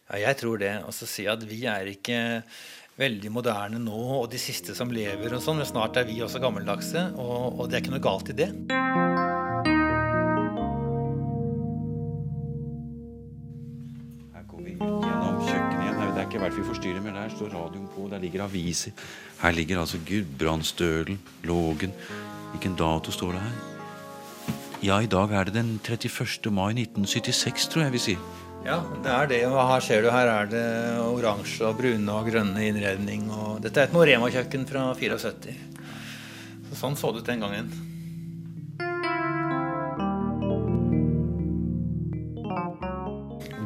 Ja, 0.08 0.24
jeg 0.30 0.40
tror 0.40 0.60
det. 0.62 0.72
Og 0.88 0.96
så 0.96 1.08
si 1.10 1.28
at 1.28 1.44
vi 1.44 1.66
er 1.68 1.92
ikke 1.92 2.20
veldig 2.98 3.30
moderne 3.30 3.78
nå, 3.82 3.98
og 4.22 4.30
de 4.32 4.40
siste 4.42 4.74
som 4.74 4.90
lever 4.90 5.36
og 5.36 5.44
sånn, 5.44 5.60
men 5.60 5.68
snart 5.68 6.00
er 6.00 6.08
vi 6.08 6.18
også 6.24 6.42
gammeldagse, 6.42 7.10
og, 7.14 7.60
og 7.60 7.68
det 7.68 7.78
er 7.78 7.84
ikke 7.84 7.98
noe 7.98 8.06
galt 8.08 8.32
i 8.32 8.38
det. 8.40 8.52
Ikke 16.28 16.42
vært 16.42 16.58
vi 16.58 16.66
forstyrrer, 16.66 17.00
men 17.00 17.16
der 17.16 17.30
står 17.32 17.54
radioen 17.54 17.88
på, 17.94 18.04
der 18.12 18.20
ligger 18.20 18.44
aviser. 18.44 18.92
Her 19.40 19.54
ligger 19.56 19.80
altså 19.80 20.00
Gudbrandsdølen, 20.04 21.18
Lågen. 21.48 21.94
Hvilken 22.52 22.76
dato 22.76 23.12
står 23.12 23.32
det 23.36 23.40
her? 23.46 23.56
Ja, 24.84 25.00
i 25.00 25.08
dag 25.10 25.32
er 25.32 25.48
det 25.48 25.56
den 25.56 25.72
31. 25.82 26.52
mai 26.52 26.70
1976, 26.74 27.68
tror 27.72 27.86
jeg 27.86 27.96
vi 27.96 28.02
sier. 28.04 28.28
Ja, 28.66 28.82
det 29.04 29.10
er 29.14 29.30
det. 29.30 29.42
Og 29.48 29.58
her 29.72 29.80
ser 29.84 30.04
du, 30.04 30.10
her 30.12 30.28
er 30.28 30.50
det 30.52 30.66
oransje 31.00 31.64
og 31.66 31.78
brune 31.80 32.12
og 32.14 32.28
grønne 32.28 32.68
innredning. 32.68 33.30
Og 33.32 33.62
dette 33.64 33.80
er 33.80 33.88
et 33.88 33.96
Norema-kjøkken 33.96 34.68
fra 34.68 34.90
74. 34.98 35.56
Så 36.68 36.82
sånn 36.82 36.98
så 36.98 37.14
det 37.14 37.24
ut 37.24 37.30
den 37.32 37.46
gangen. 37.46 37.72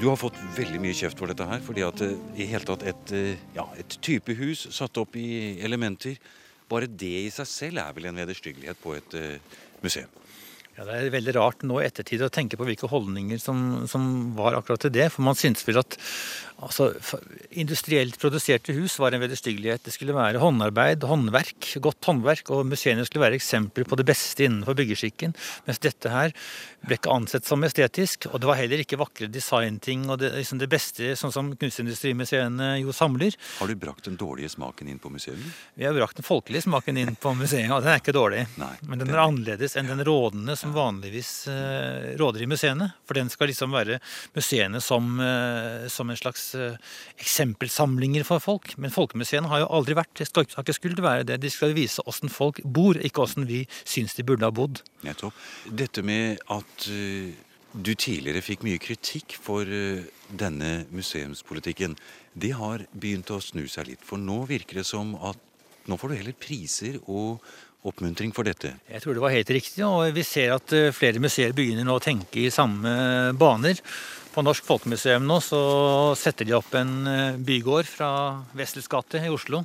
Du 0.02 0.08
har 0.10 0.18
fått 0.18 0.38
veldig 0.56 0.80
mye 0.82 0.96
kjeft 0.98 1.20
for 1.20 1.30
dette 1.30 1.46
her. 1.46 1.60
fordi 1.62 1.84
at 1.86 2.00
eh, 2.02 2.16
i 2.34 2.48
hele 2.50 2.66
tatt 2.66 2.82
et, 2.90 3.12
eh, 3.14 3.42
ja, 3.54 3.68
et 3.78 3.94
type 4.02 4.34
hus 4.34 4.64
satt 4.74 4.98
opp 4.98 5.14
i 5.14 5.60
elementer 5.62 6.18
Bare 6.66 6.88
det 6.88 7.12
i 7.26 7.30
seg 7.30 7.46
selv 7.46 7.78
er 7.78 7.94
vel 7.94 8.08
en 8.08 8.18
vederstyggelighet 8.18 8.78
på 8.80 8.94
et 8.96 9.14
uh, 9.20 9.58
museum. 9.84 10.08
Ja, 10.72 10.86
Det 10.88 10.94
er 10.96 11.10
veldig 11.12 11.34
rart 11.36 11.64
nå 11.68 11.82
i 11.82 11.84
ettertid 11.84 12.22
å 12.24 12.30
tenke 12.32 12.56
på 12.56 12.64
hvilke 12.64 12.88
holdninger 12.88 13.36
som, 13.42 13.84
som 13.90 14.32
var 14.38 14.56
akkurat 14.56 14.80
til 14.86 14.94
det. 14.94 15.10
For 15.12 15.26
man 15.26 15.36
syns 15.36 15.66
vel 15.68 15.82
at 15.82 15.98
altså, 16.62 16.90
industrielt 17.50 18.18
produserte 18.20 18.74
hus 18.76 18.98
var 19.02 19.14
en 19.14 19.22
vederstyggelighet. 19.22 19.84
Det 19.86 19.94
skulle 19.94 20.16
være 20.16 20.40
håndarbeid, 20.42 21.04
håndverk, 21.08 21.72
godt 21.82 22.08
håndverk, 22.08 22.50
og 22.54 22.66
museene 22.70 23.04
skulle 23.08 23.26
være 23.26 23.38
eksempler 23.40 23.88
på 23.88 23.98
det 23.98 24.06
beste 24.08 24.46
innenfor 24.46 24.76
byggeskikken. 24.78 25.34
Mens 25.66 25.82
dette 25.82 26.12
her 26.12 26.34
ble 26.86 26.98
ikke 26.98 27.12
ansett 27.14 27.46
som 27.48 27.62
estetisk, 27.66 28.28
og 28.30 28.40
det 28.42 28.50
var 28.50 28.58
heller 28.58 28.82
ikke 28.82 28.98
vakre 29.00 29.28
designting 29.30 30.08
og 30.10 30.20
det, 30.22 30.32
liksom 30.38 30.60
det 30.62 30.70
beste, 30.72 31.12
sånn 31.18 31.34
som 31.34 31.52
kunstindustrimuseene 31.58 32.72
jo 32.82 32.94
samler. 32.96 33.36
Har 33.60 33.70
du 33.70 33.78
brakt 33.78 34.08
den 34.08 34.18
dårlige 34.20 34.52
smaken 34.54 34.90
inn 34.90 35.00
på 35.02 35.12
museet? 35.12 35.38
Vi 35.78 35.86
har 35.86 35.96
brakt 35.96 36.18
den 36.18 36.26
folkelige 36.26 36.66
smaken 36.66 36.98
inn 37.00 37.14
på 37.18 37.34
museet, 37.38 37.70
og 37.70 37.82
den 37.84 37.92
er 37.92 38.02
ikke 38.02 38.16
dårlig. 38.16 38.46
Nei, 38.60 38.74
Men 38.86 39.02
den 39.02 39.12
er 39.12 39.22
annerledes 39.24 39.76
enn 39.78 39.90
den 39.90 40.02
rådende 40.06 40.56
som 40.58 40.74
vanligvis 40.74 41.32
uh, 41.50 42.12
råder 42.20 42.44
i 42.44 42.50
museene. 42.50 42.90
For 43.08 43.18
den 43.18 43.30
skal 43.32 43.50
liksom 43.50 43.74
være 43.74 44.00
museene 44.36 44.82
som, 44.82 45.14
uh, 45.20 45.88
som 45.92 46.10
en 46.10 46.18
slags 46.18 46.51
eksempelsamlinger 46.54 48.26
for 48.28 48.42
folk. 48.42 48.74
Men 48.80 48.94
folkemuseene 48.94 49.50
har 49.50 49.64
jo 49.64 49.70
aldri 49.78 49.96
vært 49.98 50.14
det. 50.18 50.28
skal 50.28 50.46
ikke 50.46 50.76
skulle 50.76 51.04
være 51.04 51.28
det. 51.28 51.40
De 51.42 51.50
skal 51.50 51.74
vise 51.76 52.04
åssen 52.06 52.32
folk 52.32 52.62
bor, 52.64 52.98
ikke 52.98 53.24
åssen 53.24 53.48
vi 53.48 53.64
syns 53.84 54.14
de 54.18 54.26
burde 54.26 54.46
ha 54.46 54.54
bodd. 54.54 54.82
Nettopp. 55.06 55.34
Dette 55.66 56.04
med 56.06 56.42
at 56.52 56.88
du 57.72 57.94
tidligere 57.94 58.44
fikk 58.44 58.66
mye 58.66 58.80
kritikk 58.82 59.38
for 59.40 59.64
denne 60.28 60.72
museumspolitikken, 60.92 61.96
det 62.34 62.52
har 62.56 62.84
begynt 62.92 63.32
å 63.32 63.40
snu 63.40 63.64
seg 63.68 63.92
litt. 63.92 64.04
For 64.04 64.20
nå 64.20 64.42
virker 64.50 64.80
det 64.80 64.88
som 64.88 65.14
at 65.20 65.40
nå 65.88 65.98
får 65.98 66.12
du 66.12 66.18
heller 66.20 66.38
priser 66.38 66.98
og 67.10 67.42
oppmuntring 67.88 68.32
for 68.34 68.46
dette? 68.46 68.76
Jeg 68.90 69.02
tror 69.02 69.16
det 69.16 69.24
var 69.24 69.34
helt 69.34 69.52
riktig, 69.54 69.82
og 69.86 70.06
vi 70.14 70.24
ser 70.26 70.54
at 70.54 70.74
eh, 70.76 70.92
flere 70.94 71.22
museer 71.22 71.54
begynner 71.56 71.86
nå 71.86 71.98
å 71.98 72.02
tenke 72.02 72.44
i 72.44 72.52
samme 72.54 72.92
baner. 73.38 73.80
På 74.32 74.40
Norsk 74.40 74.64
Folkemuseum 74.64 75.26
nå 75.28 75.36
så 75.44 75.58
setter 76.16 76.48
de 76.48 76.54
opp 76.56 76.72
en 76.78 76.92
eh, 77.08 77.34
bygård 77.36 77.84
fra 77.84 78.08
Wessels 78.56 78.88
gate 78.88 79.20
i 79.20 79.28
Oslo. 79.28 79.60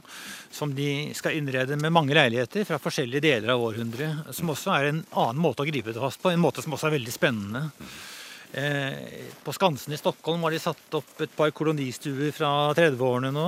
Som 0.51 0.73
de 0.75 1.13
skal 1.15 1.37
innrede 1.37 1.77
med 1.79 1.93
mange 1.95 2.15
leiligheter 2.17 2.65
fra 2.67 2.79
forskjellige 2.81 3.23
deler 3.23 3.53
av 3.53 3.63
århundret. 3.63 4.33
Som 4.35 4.51
også 4.51 4.73
er 4.75 4.89
en 4.89 4.99
annen 5.13 5.39
måte 5.39 5.63
å 5.63 5.69
gripe 5.69 5.93
det 5.95 6.03
fast 6.03 6.19
på, 6.19 6.33
en 6.33 6.43
måte 6.43 6.63
som 6.65 6.75
også 6.75 6.89
er 6.89 6.97
veldig 6.97 7.13
spennende. 7.15 7.61
Eh, 8.51 9.29
på 9.43 9.53
Skansen 9.55 9.95
i 9.95 9.99
Stockholm 10.01 10.43
har 10.43 10.51
de 10.51 10.59
satt 10.59 10.97
opp 10.99 11.23
et 11.23 11.37
par 11.37 11.53
kolonistuer 11.55 12.35
fra 12.35 12.51
30-årene 12.75 13.31
nå. 13.35 13.45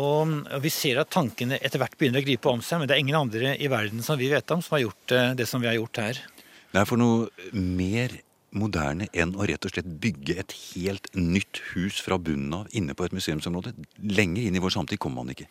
Og 0.00 0.34
vi 0.62 0.72
ser 0.74 0.98
at 1.02 1.12
tankene 1.14 1.60
etter 1.62 1.82
hvert 1.82 1.94
begynner 1.98 2.22
å 2.22 2.26
gripe 2.26 2.50
om 2.50 2.62
seg, 2.62 2.82
men 2.82 2.90
det 2.90 2.96
er 2.96 3.04
ingen 3.04 3.18
andre 3.18 3.54
i 3.54 3.70
verden 3.70 4.02
som 4.06 4.18
vi 4.18 4.32
vet 4.34 4.50
om, 4.50 4.62
som 4.66 4.80
har 4.80 4.84
gjort 4.88 5.14
eh, 5.14 5.30
det 5.38 5.46
som 5.50 5.62
vi 5.62 5.70
har 5.70 5.78
gjort 5.78 6.02
her. 6.02 6.20
Det 6.74 6.82
er 6.82 6.90
for 6.90 6.98
noe 6.98 7.54
mer 7.54 8.18
moderne 8.56 9.06
enn 9.14 9.34
å 9.38 9.46
rett 9.46 9.66
og 9.66 9.72
slett 9.72 9.88
bygge 10.02 10.36
et 10.42 10.54
helt 10.72 11.06
nytt 11.14 11.60
hus 11.72 12.00
fra 12.02 12.18
bunnen 12.18 12.54
av 12.60 12.76
inne 12.76 12.96
på 12.98 13.06
et 13.06 13.14
museumsområde. 13.14 13.74
Lenger 14.02 14.46
inn 14.46 14.58
i 14.58 14.62
vår 14.62 14.74
samtid 14.74 15.00
kommer 15.02 15.22
man 15.22 15.34
ikke. 15.34 15.46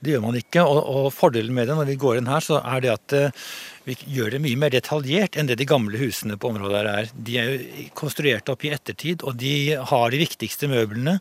Det 0.00 0.14
gjør 0.14 0.24
man 0.24 0.38
ikke, 0.40 0.64
og, 0.64 0.80
og 0.80 1.10
fordelen 1.14 1.56
med 1.56 1.68
det 1.68 1.76
når 1.78 1.90
vi 1.92 1.98
går 2.00 2.20
inn 2.20 2.30
her, 2.30 2.44
så 2.44 2.62
er 2.62 2.84
det 2.84 2.94
at 2.94 3.16
uh, 3.18 3.50
vi 3.88 3.96
gjør 4.14 4.34
det 4.34 4.40
mye 4.44 4.58
mer 4.60 4.72
detaljert 4.74 5.38
enn 5.38 5.48
det 5.48 5.58
de 5.60 5.66
gamle 5.68 6.00
husene 6.00 6.36
på 6.40 6.50
området 6.52 6.80
her 6.80 6.90
er. 6.90 7.12
De 7.14 7.38
er 7.40 7.48
jo 7.50 7.86
konstruert 7.98 8.50
opp 8.52 8.66
i 8.66 8.72
ettertid, 8.76 9.24
og 9.26 9.38
de 9.40 9.54
har 9.90 10.12
de 10.12 10.20
viktigste 10.20 10.68
møblene, 10.70 11.18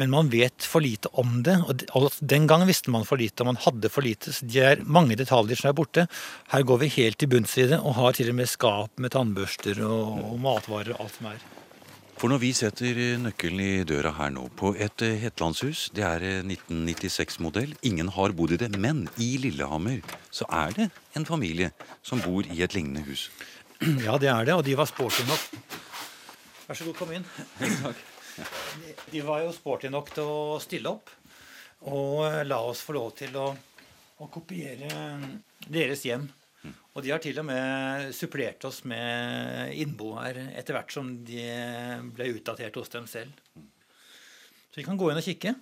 men 0.00 0.12
man 0.12 0.30
vet 0.32 0.68
for 0.68 0.84
lite 0.84 1.10
om 1.20 1.40
det. 1.46 1.58
og 1.66 2.20
Den 2.20 2.48
gangen 2.50 2.70
visste 2.70 2.94
man 2.94 3.08
for 3.08 3.20
lite, 3.20 3.42
og 3.42 3.52
man 3.52 3.62
hadde 3.66 3.90
for 3.92 4.06
lite. 4.06 4.32
så 4.32 4.46
Det 4.46 4.62
er 4.62 4.86
mange 4.86 5.18
detaljer 5.18 5.58
som 5.58 5.72
er 5.72 5.78
borte. 5.78 6.06
Her 6.54 6.62
går 6.62 6.84
vi 6.84 6.94
helt 7.00 7.18
til 7.18 7.32
bunns 7.34 7.58
i 7.58 7.68
det, 7.72 7.80
og 7.80 7.98
har 7.98 8.16
til 8.16 8.30
og 8.30 8.38
med 8.38 8.50
skap 8.50 8.94
med 8.98 9.14
tannbørster 9.14 9.82
og, 9.84 10.24
og 10.30 10.40
matvarer 10.40 10.94
og 10.94 11.06
alt 11.06 11.18
som 11.18 11.30
er. 11.34 11.63
For 12.24 12.32
når 12.32 12.40
vi 12.40 12.54
setter 12.56 12.98
nøkkelen 13.20 13.58
i 13.60 13.84
døra 13.84 14.14
her 14.16 14.30
nå 14.32 14.46
på 14.56 14.70
et 14.80 15.02
eh, 15.04 15.18
hetlandshus, 15.26 15.90
det 15.92 16.06
er 16.08 16.22
1996-modell, 16.38 17.74
eh, 17.74 17.82
ingen 17.90 18.08
har 18.14 18.32
bodd 18.32 18.54
i 18.54 18.58
det, 18.62 18.70
men 18.80 19.02
i 19.20 19.34
Lillehammer 19.42 19.98
så 20.32 20.46
er 20.48 20.72
det 20.72 20.86
en 21.20 21.26
familie 21.28 21.68
som 22.00 22.22
bor 22.24 22.48
i 22.48 22.62
et 22.64 22.72
lignende 22.72 23.02
hus. 23.04 23.26
Ja, 24.06 24.16
det 24.16 24.30
er 24.32 24.48
det, 24.48 24.54
og 24.56 24.64
de 24.64 24.72
var 24.72 24.88
sporty 24.88 25.20
nok. 25.28 25.44
Vær 26.64 26.80
så 26.80 26.86
god, 26.88 26.96
kom 27.02 27.12
inn. 27.12 27.28
De, 28.80 28.94
de 29.12 29.20
var 29.28 29.44
jo 29.44 29.52
sporty 29.52 29.92
nok 29.92 30.08
til 30.16 30.24
å 30.24 30.56
stille 30.64 30.94
opp 30.96 31.12
og 31.92 32.24
eh, 32.24 32.40
la 32.48 32.62
oss 32.64 32.80
få 32.88 32.96
lov 32.96 33.12
til 33.20 33.36
å, 33.36 33.50
å 34.16 34.30
kopiere 34.32 34.88
deres 35.68 36.08
hjem. 36.08 36.24
Og 36.94 37.02
de 37.02 37.10
har 37.10 37.20
til 37.22 37.38
og 37.42 37.46
med 37.48 38.12
supplert 38.14 38.64
oss 38.68 38.84
med 38.88 39.74
innboer 39.82 40.38
etter 40.54 40.76
hvert 40.76 40.92
som 40.94 41.10
de 41.26 41.42
ble 42.14 42.28
utdatert 42.36 42.76
hos 42.78 42.92
dem 42.92 43.08
selv. 43.10 43.34
Så 44.70 44.80
vi 44.80 44.86
kan 44.86 44.98
gå 44.98 45.10
inn 45.10 45.18
og 45.20 45.26
kikke. 45.26 45.54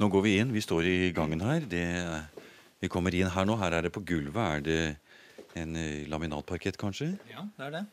Nå 0.00 0.08
går 0.12 0.24
vi 0.24 0.32
inn. 0.40 0.50
Vi 0.52 0.64
står 0.64 0.88
i 0.88 0.96
gangen 1.16 1.40
her. 1.44 1.64
Det, 1.68 1.84
vi 2.80 2.90
kommer 2.92 3.14
inn 3.16 3.30
her 3.32 3.46
nå. 3.48 3.56
Her 3.60 3.78
er 3.78 3.86
det 3.86 3.92
på 3.94 4.02
gulvet. 4.04 4.40
Er 4.40 4.64
det 4.64 4.80
en 5.60 5.76
eh, 5.76 6.08
laminatparkett, 6.08 6.76
kanskje? 6.80 7.14
Ja, 7.32 7.46
det 7.56 7.68
er 7.68 7.78
det. 7.78 7.84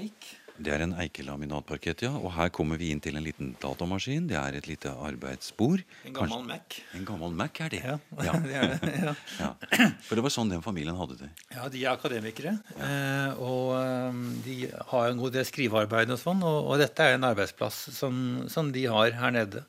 Eik. 0.00 0.30
Det 0.60 0.72
er 0.74 0.82
en 0.84 0.94
eikelaminatparkett, 1.00 2.04
ja. 2.04 2.10
Og 2.18 2.32
her 2.36 2.50
kommer 2.52 2.80
vi 2.80 2.90
inn 2.92 3.00
til 3.02 3.16
en 3.16 3.24
liten 3.24 3.54
datamaskin. 3.62 4.26
Det 4.30 4.36
er 4.36 4.58
et 4.58 4.68
lite 4.68 4.92
arbeidsbord. 4.92 5.84
En 6.08 6.16
gammel. 6.16 6.42
Mac. 6.48 6.80
En 6.96 7.06
gammel 7.08 7.36
Mac 7.36 7.60
er 7.64 7.72
det. 7.72 7.80
Ja, 7.84 7.98
ja. 8.28 8.34
det 8.44 8.56
er 8.58 8.74
det. 8.74 8.92
Ja. 9.04 9.14
ja. 9.44 9.90
For 10.06 10.18
det 10.18 10.26
var 10.26 10.34
sånn 10.34 10.52
den 10.52 10.64
familien 10.64 10.98
hadde 10.98 11.20
det. 11.22 11.30
Ja, 11.54 11.68
de 11.72 11.84
er 11.84 11.92
akademikere. 11.94 12.56
Eh, 12.76 13.40
og 13.40 13.76
um, 13.76 14.26
de 14.44 14.58
har 14.92 15.12
en 15.12 15.22
god 15.22 15.36
del 15.38 15.46
skrivearbeid 15.48 16.12
og 16.12 16.20
sånn. 16.20 16.44
Og, 16.44 16.74
dette 16.80 17.06
er 17.06 17.16
en 17.16 17.28
arbeidsplass 17.30 17.86
som, 17.96 18.44
som 18.52 18.72
de 18.74 18.84
har 18.90 19.16
her 19.20 19.34
nede. 19.36 19.64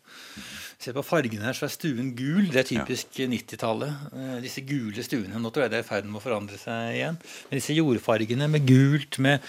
Se 0.81 0.93
på 0.95 1.03
fargene 1.05 1.45
her, 1.45 1.55
så 1.55 1.67
er 1.67 1.73
stuen 1.75 2.13
gul. 2.17 2.47
Det 2.49 2.63
er 2.63 2.69
typisk 2.71 3.19
ja. 3.21 3.27
90-tallet. 3.29 4.05
Eh, 4.11 4.37
disse 4.43 4.63
gule 4.65 5.03
stuene. 5.05 5.39
Nå 5.39 5.53
tror 5.53 5.67
jeg 5.67 5.75
det 5.75 5.81
er 5.81 5.85
i 5.85 5.91
ferd 5.91 6.07
med 6.09 6.19
å 6.19 6.23
forandre 6.23 6.57
seg 6.59 6.95
igjen. 6.97 7.19
Men 7.49 7.61
disse 7.61 7.75
jordfargene 7.77 8.49
med 8.49 8.65
gult, 8.65 9.21
med 9.21 9.45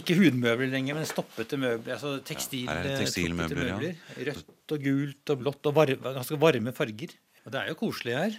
ikke 0.00 0.16
hudmøbler 0.18 0.70
lenger, 0.72 0.98
men 0.98 1.06
stoppete 1.08 1.58
møbler. 1.60 1.94
altså 1.96 2.16
tekstil, 2.26 2.66
ja, 2.68 2.96
tekstilmøbler. 3.00 3.70
Ja. 3.84 3.92
Rødt 4.30 4.74
og 4.76 4.88
gult 4.88 5.34
og 5.34 5.42
blått 5.42 5.70
og 5.70 5.76
varme, 5.76 6.14
ganske 6.18 6.38
varme 6.40 6.74
farger. 6.76 7.14
Og 7.44 7.52
det 7.52 7.60
er 7.60 7.68
jo 7.68 7.76
koselig 7.76 8.14
her. 8.16 8.36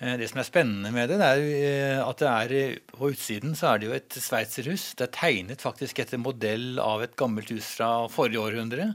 Eh, 0.00 0.14
det 0.16 0.28
som 0.30 0.38
er 0.40 0.46
spennende 0.46 0.92
med 0.94 1.10
det, 1.10 1.18
det 1.20 1.26
er 1.28 1.42
eh, 1.44 1.98
at 2.00 2.20
det 2.22 2.28
er, 2.28 2.52
eh, 2.56 2.94
på 2.94 3.10
utsiden 3.12 3.52
så 3.58 3.74
er 3.74 3.80
det 3.80 3.88
jo 3.88 3.96
et 3.96 4.16
sveitserhus. 4.24 4.92
Det 4.96 5.04
er 5.04 5.12
tegnet 5.16 5.64
faktisk 5.64 6.00
etter 6.00 6.20
modell 6.22 6.80
av 6.80 7.04
et 7.04 7.16
gammelt 7.18 7.52
hus 7.52 7.74
fra 7.76 7.90
forrige 8.12 8.40
århundre. 8.40 8.94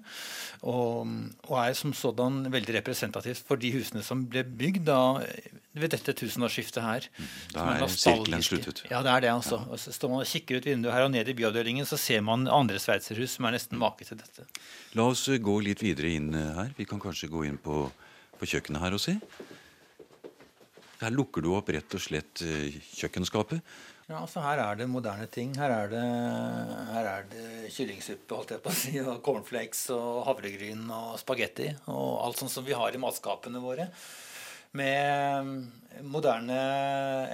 Og, 0.63 1.12
og 1.50 1.57
er 1.60 1.75
som 1.77 1.93
sådan 1.93 2.48
veldig 2.53 2.79
representativt 2.79 3.43
for 3.45 3.62
de 3.62 3.74
husene 3.75 4.01
som 4.05 4.24
ble 4.31 4.41
bygd 4.48 4.88
da, 4.88 5.01
ved 5.77 5.93
dette 5.93 6.15
tusenårsskiftet 6.17 6.81
her. 6.81 7.07
Mm, 7.17 7.29
da 7.53 7.65
er, 7.75 7.83
er 7.86 7.93
sirkelen 7.93 8.45
sluttet. 8.45 8.83
Ja, 8.89 9.03
det 9.05 9.12
er 9.13 9.25
det. 9.27 9.31
altså. 9.36 9.60
Ja. 9.62 9.69
Og 9.75 9.83
så 9.83 9.93
står 9.93 10.13
man 10.15 10.24
og 10.24 10.29
kikker 10.29 10.57
ut 10.57 10.69
vinduet 10.72 10.95
her 10.95 11.05
og 11.05 11.13
ned 11.13 11.29
i 11.29 11.36
byavdelingen, 11.38 11.86
så 11.89 12.00
ser 12.01 12.25
man 12.25 12.48
andre 12.50 12.81
sveitserhus 12.81 13.38
som 13.38 13.50
er 13.50 13.57
nesten 13.57 13.81
make 13.81 14.07
til 14.07 14.17
dette. 14.17 14.48
La 14.98 15.05
oss 15.12 15.27
gå 15.27 15.60
litt 15.65 15.83
videre 15.83 16.15
inn 16.17 16.31
her. 16.33 16.74
Vi 16.77 16.89
kan 16.89 17.01
kanskje 17.01 17.29
gå 17.29 17.45
inn 17.50 17.60
på, 17.62 17.86
på 18.39 18.49
kjøkkenet 18.53 18.83
her 18.83 18.95
og 18.97 19.01
se. 19.03 19.17
Her 21.03 21.11
lukker 21.11 21.43
du 21.43 21.51
opp 21.57 21.71
rett 21.73 21.97
og 21.97 22.01
slett 22.01 22.43
eh, 22.45 22.77
kjøkkenskapet. 22.95 23.59
Ja, 24.09 24.19
altså 24.19 24.43
Her 24.43 24.59
er 24.59 24.77
det 24.79 24.89
moderne 24.91 25.27
ting. 25.31 25.53
Her 25.55 25.71
er 25.71 25.91
det, 25.91 26.03
her 26.91 27.07
er 27.07 27.25
det 27.31 27.71
kyllingsuppe 27.71 28.35
holdt 28.35 28.51
jeg 28.55 28.63
på 28.63 28.71
å 28.71 28.75
si, 28.75 28.93
og 28.99 29.21
cornflakes 29.23 29.85
og 29.95 30.25
havregryn 30.27 30.83
og 30.91 31.15
spagetti 31.21 31.69
og 31.91 32.09
alt 32.25 32.41
sånt 32.41 32.53
som 32.53 32.67
vi 32.67 32.75
har 32.75 32.95
i 32.95 33.01
matskapene 33.01 33.63
våre 33.63 33.87
med 34.74 35.50
moderne 36.01 36.58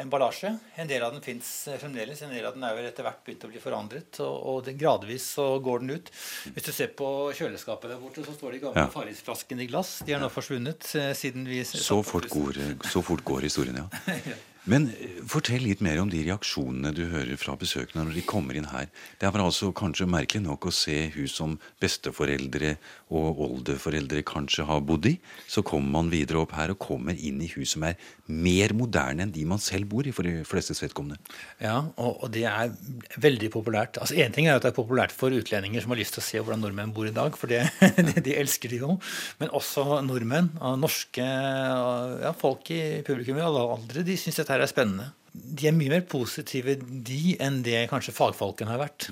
emballasje. 0.01 0.51
En 0.75 0.87
del 0.87 1.03
av 1.03 1.13
den 1.15 1.23
fins 1.23 1.47
fremdeles. 1.79 2.21
En 2.21 2.33
del 2.33 2.45
av 2.45 2.57
den 2.57 2.65
er 2.67 2.75
vel 2.75 2.89
etter 2.89 3.07
hvert 3.07 3.21
begynt 3.25 3.45
å 3.47 3.51
bli 3.51 3.61
forandret. 3.63 4.19
Og, 4.25 4.35
og 4.51 4.69
gradvis 4.79 5.29
så 5.37 5.47
går 5.63 5.83
den 5.83 5.95
ut. 5.95 6.11
Hvis 6.55 6.67
du 6.67 6.71
ser 6.75 6.91
på 6.99 7.07
kjøleskapet 7.37 7.93
der 7.93 8.01
borte, 8.01 8.25
så 8.27 8.35
står 8.35 8.57
de 8.57 8.61
gamle 8.65 8.85
ja. 8.85 8.91
Farrisflaskene 8.93 9.63
i 9.63 9.69
glass. 9.71 9.99
De 10.05 10.15
er 10.15 10.21
nå 10.21 10.31
forsvunnet 10.33 10.91
eh, 10.99 11.11
siden 11.17 11.47
vi 11.49 11.63
Så 11.63 12.01
fort 12.03 12.27
går, 12.31 12.59
så 12.91 13.03
fort 13.05 13.23
går 13.27 13.47
historien, 13.47 13.79
ja. 13.85 13.89
ja. 14.33 14.39
Men 14.67 14.89
eh, 14.91 15.19
fortell 15.29 15.63
litt 15.63 15.83
mer 15.85 16.01
om 16.01 16.09
de 16.11 16.21
reaksjonene 16.25 16.91
du 16.95 17.05
hører 17.11 17.39
fra 17.39 17.55
besøkende 17.59 18.03
når 18.05 18.17
de 18.17 18.25
kommer 18.27 18.57
inn 18.59 18.67
her. 18.71 18.89
Det 19.21 19.31
var 19.31 19.45
altså 19.45 19.71
kanskje 19.75 20.09
merkelig 20.09 20.43
nok 20.43 20.67
å 20.67 20.73
se 20.75 20.97
hus 21.15 21.37
som 21.39 21.55
besteforeldre 21.79 22.75
og 23.15 23.39
oldeforeldre 23.45 24.23
kanskje 24.27 24.67
har 24.69 24.83
bodd 24.85 25.07
i. 25.09 25.15
Så 25.47 25.63
kommer 25.65 25.95
man 25.99 26.11
videre 26.13 26.43
opp 26.43 26.55
her 26.57 26.73
og 26.73 26.81
kommer 26.83 27.15
inn 27.15 27.39
i 27.41 27.51
hus 27.55 27.75
som 27.75 27.85
er 27.87 27.97
mer 28.29 28.73
moderne 28.77 29.25
enn 29.25 29.33
de 29.33 29.45
man 29.49 29.61
selv 29.61 29.89
bor 29.91 30.07
i, 30.07 30.13
for 30.15 30.27
de 30.27 30.43
flestes 30.47 30.81
vedkommende. 30.83 31.17
Ja, 31.61 31.77
og, 31.97 32.25
og 32.25 32.33
det 32.33 32.45
er 32.49 32.73
veldig 33.21 33.51
populært. 33.53 33.97
Altså 34.01 34.17
Én 34.19 34.35
ting 34.35 34.49
er 34.49 34.59
at 34.59 34.65
det 34.65 34.73
er 34.73 34.77
populært 34.77 35.13
for 35.15 35.33
utlendinger 35.33 35.83
som 35.83 35.93
har 35.95 36.01
lyst 36.01 36.17
til 36.17 36.23
å 36.23 36.27
se 36.27 36.41
hvordan 36.41 36.61
nordmenn 36.63 36.93
bor 36.95 37.07
i 37.09 37.15
dag, 37.15 37.37
for 37.39 37.51
det, 37.51 37.63
de 38.27 38.35
elsker 38.37 38.73
de 38.73 38.81
jo. 38.83 38.97
Men 39.41 39.53
også 39.55 40.01
nordmenn, 40.05 40.51
norske 40.81 41.25
ja, 41.25 42.33
folk 42.37 42.69
i 42.75 42.81
publikum 43.07 43.39
i 43.39 43.45
alle 43.45 43.65
aldre, 43.77 44.05
de 44.05 44.17
syns 44.19 44.39
dette 44.41 44.48
her 44.49 44.63
er 44.63 44.69
spennende. 44.69 45.11
De 45.29 45.67
er 45.69 45.75
mye 45.77 45.91
mer 45.91 46.05
positive, 46.09 46.73
de, 46.81 47.19
enn 47.43 47.59
det 47.65 47.83
kanskje 47.91 48.15
fagfolkene 48.17 48.71
har 48.73 48.81
vært. 48.81 49.09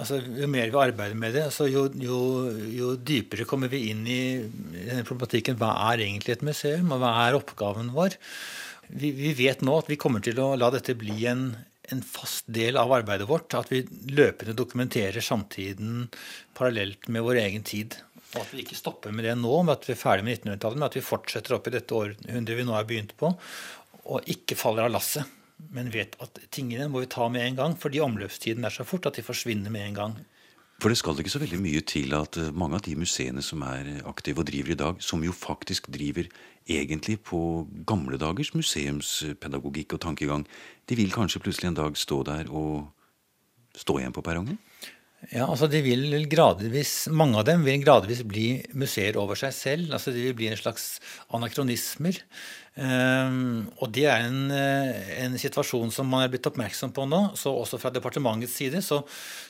Altså, 0.00 0.20
jo 0.22 0.48
mer 0.50 0.72
vi 0.72 0.80
arbeider 0.80 1.18
med 1.18 1.36
det, 1.36 1.44
altså, 1.50 1.68
jo, 1.68 1.84
jo, 2.00 2.20
jo, 2.72 2.94
dypere 2.96 3.46
kommer 3.48 3.70
vi 3.72 3.84
inn 3.90 4.06
i 4.08 4.20
denne 4.40 5.04
problematikken. 5.04 5.58
Hva 5.60 5.74
er 5.90 6.06
egentlig 6.06 6.38
et 6.38 6.46
museum, 6.46 6.94
og 6.96 7.02
hva 7.04 7.12
er 7.26 7.36
oppgaven 7.38 7.92
vår? 7.96 8.16
Vi, 8.88 9.12
vi 9.12 9.34
vet 9.36 9.60
nå 9.66 9.76
at 9.82 9.90
vi 9.92 10.00
kommer 10.00 10.24
til 10.24 10.40
å 10.40 10.54
la 10.56 10.72
dette 10.72 10.96
bli 10.96 11.20
en, 11.28 11.50
en 11.92 12.04
fast 12.04 12.48
del 12.48 12.80
av 12.80 12.94
arbeidet 12.96 13.28
vårt. 13.28 13.52
At 13.58 13.68
vi 13.72 13.84
løpende 14.08 14.56
dokumenterer 14.56 15.20
samtiden 15.24 16.06
parallelt 16.56 17.12
med 17.12 17.28
vår 17.28 17.44
egen 17.44 17.68
tid. 17.68 18.00
Og 18.36 18.42
at 18.42 18.50
vi 18.52 18.60
ikke 18.64 18.76
stopper 18.76 19.12
med 19.14 19.24
det 19.24 19.36
nå, 19.40 19.52
med 19.64 19.78
at 19.78 19.86
vi 19.88 19.94
er 19.94 20.00
ferdig 20.00 20.24
med 20.26 20.40
1900-tallet, 20.40 20.80
men 20.80 20.88
at 20.88 20.96
vi 20.98 21.04
fortsetter 21.04 21.54
opp 21.56 21.68
i 21.68 21.72
dette 21.72 21.96
århundret 21.96 22.58
vi 22.58 22.66
nå 22.68 22.74
har 22.76 22.88
begynt 22.88 23.14
på, 23.20 23.30
og 24.08 24.30
ikke 24.30 24.56
faller 24.58 24.88
av 24.88 24.96
lasset. 24.96 25.36
Men 25.74 25.90
vet 25.90 26.14
at 26.22 26.38
tingene 26.54 26.86
må 26.90 27.02
vi 27.02 27.10
ta 27.10 27.26
med 27.32 27.44
en 27.44 27.56
gang, 27.58 27.78
fordi 27.78 28.00
omløpstiden 28.00 28.64
er 28.64 28.74
så 28.74 28.86
fort 28.86 29.08
at 29.10 29.18
de 29.18 29.26
forsvinner 29.26 29.72
med 29.74 29.88
en 29.88 29.96
gang. 29.96 30.18
For 30.78 30.92
det 30.92 31.00
skal 31.00 31.18
ikke 31.18 31.32
så 31.32 31.40
veldig 31.42 31.58
mye 31.58 31.80
til 31.82 32.12
at 32.14 32.36
eh, 32.38 32.52
mange 32.54 32.78
av 32.78 32.84
de 32.86 32.94
museene 32.94 33.42
som 33.42 33.64
er 33.66 33.88
aktive 34.06 34.44
og 34.44 34.46
driver 34.46 34.70
i 34.70 34.78
dag, 34.78 35.00
som 35.02 35.24
jo 35.26 35.34
faktisk 35.34 35.90
driver 35.90 36.28
egentlig 36.70 37.16
på 37.26 37.40
gamle 37.88 38.20
dagers 38.20 38.52
museumspedagogikk 38.54 39.96
og 39.96 40.04
tankegang, 40.04 40.46
de 40.86 40.98
vil 41.00 41.10
kanskje 41.10 41.42
plutselig 41.42 41.72
en 41.72 41.80
dag 41.80 41.98
stå 41.98 42.20
der 42.28 42.52
og 42.54 42.86
stå 43.74 43.98
igjen 43.98 44.14
på 44.14 44.22
perrongen? 44.22 44.60
Ja, 45.26 45.48
altså 45.48 45.66
de 45.66 45.80
vil 45.82 46.28
gradvis, 46.30 47.08
Mange 47.10 47.40
av 47.40 47.48
dem 47.48 47.64
vil 47.66 47.82
gradvis 47.82 48.22
bli 48.22 48.62
museer 48.78 49.18
over 49.18 49.36
seg 49.36 49.52
selv. 49.52 49.92
altså 49.92 50.14
De 50.14 50.22
vil 50.28 50.36
bli 50.38 50.48
en 50.48 50.60
slags 50.60 51.00
anakronismer. 51.34 52.20
Um, 52.78 53.66
og 53.82 53.90
det 53.90 54.04
er 54.06 54.28
en, 54.28 54.52
eh, 54.54 55.08
en, 55.24 55.32
situasjon 55.34 55.90
som 55.90 56.06
man 56.06 56.22
er 56.22 56.30
blitt 56.30 56.46
oppmerksom 56.46 56.92
på 56.94 57.08
nå. 57.10 57.34
så 57.34 57.50
Også 57.50 57.80
fra 57.82 57.90
departementets 57.90 58.54
side 58.54 58.78
så, 58.86 59.00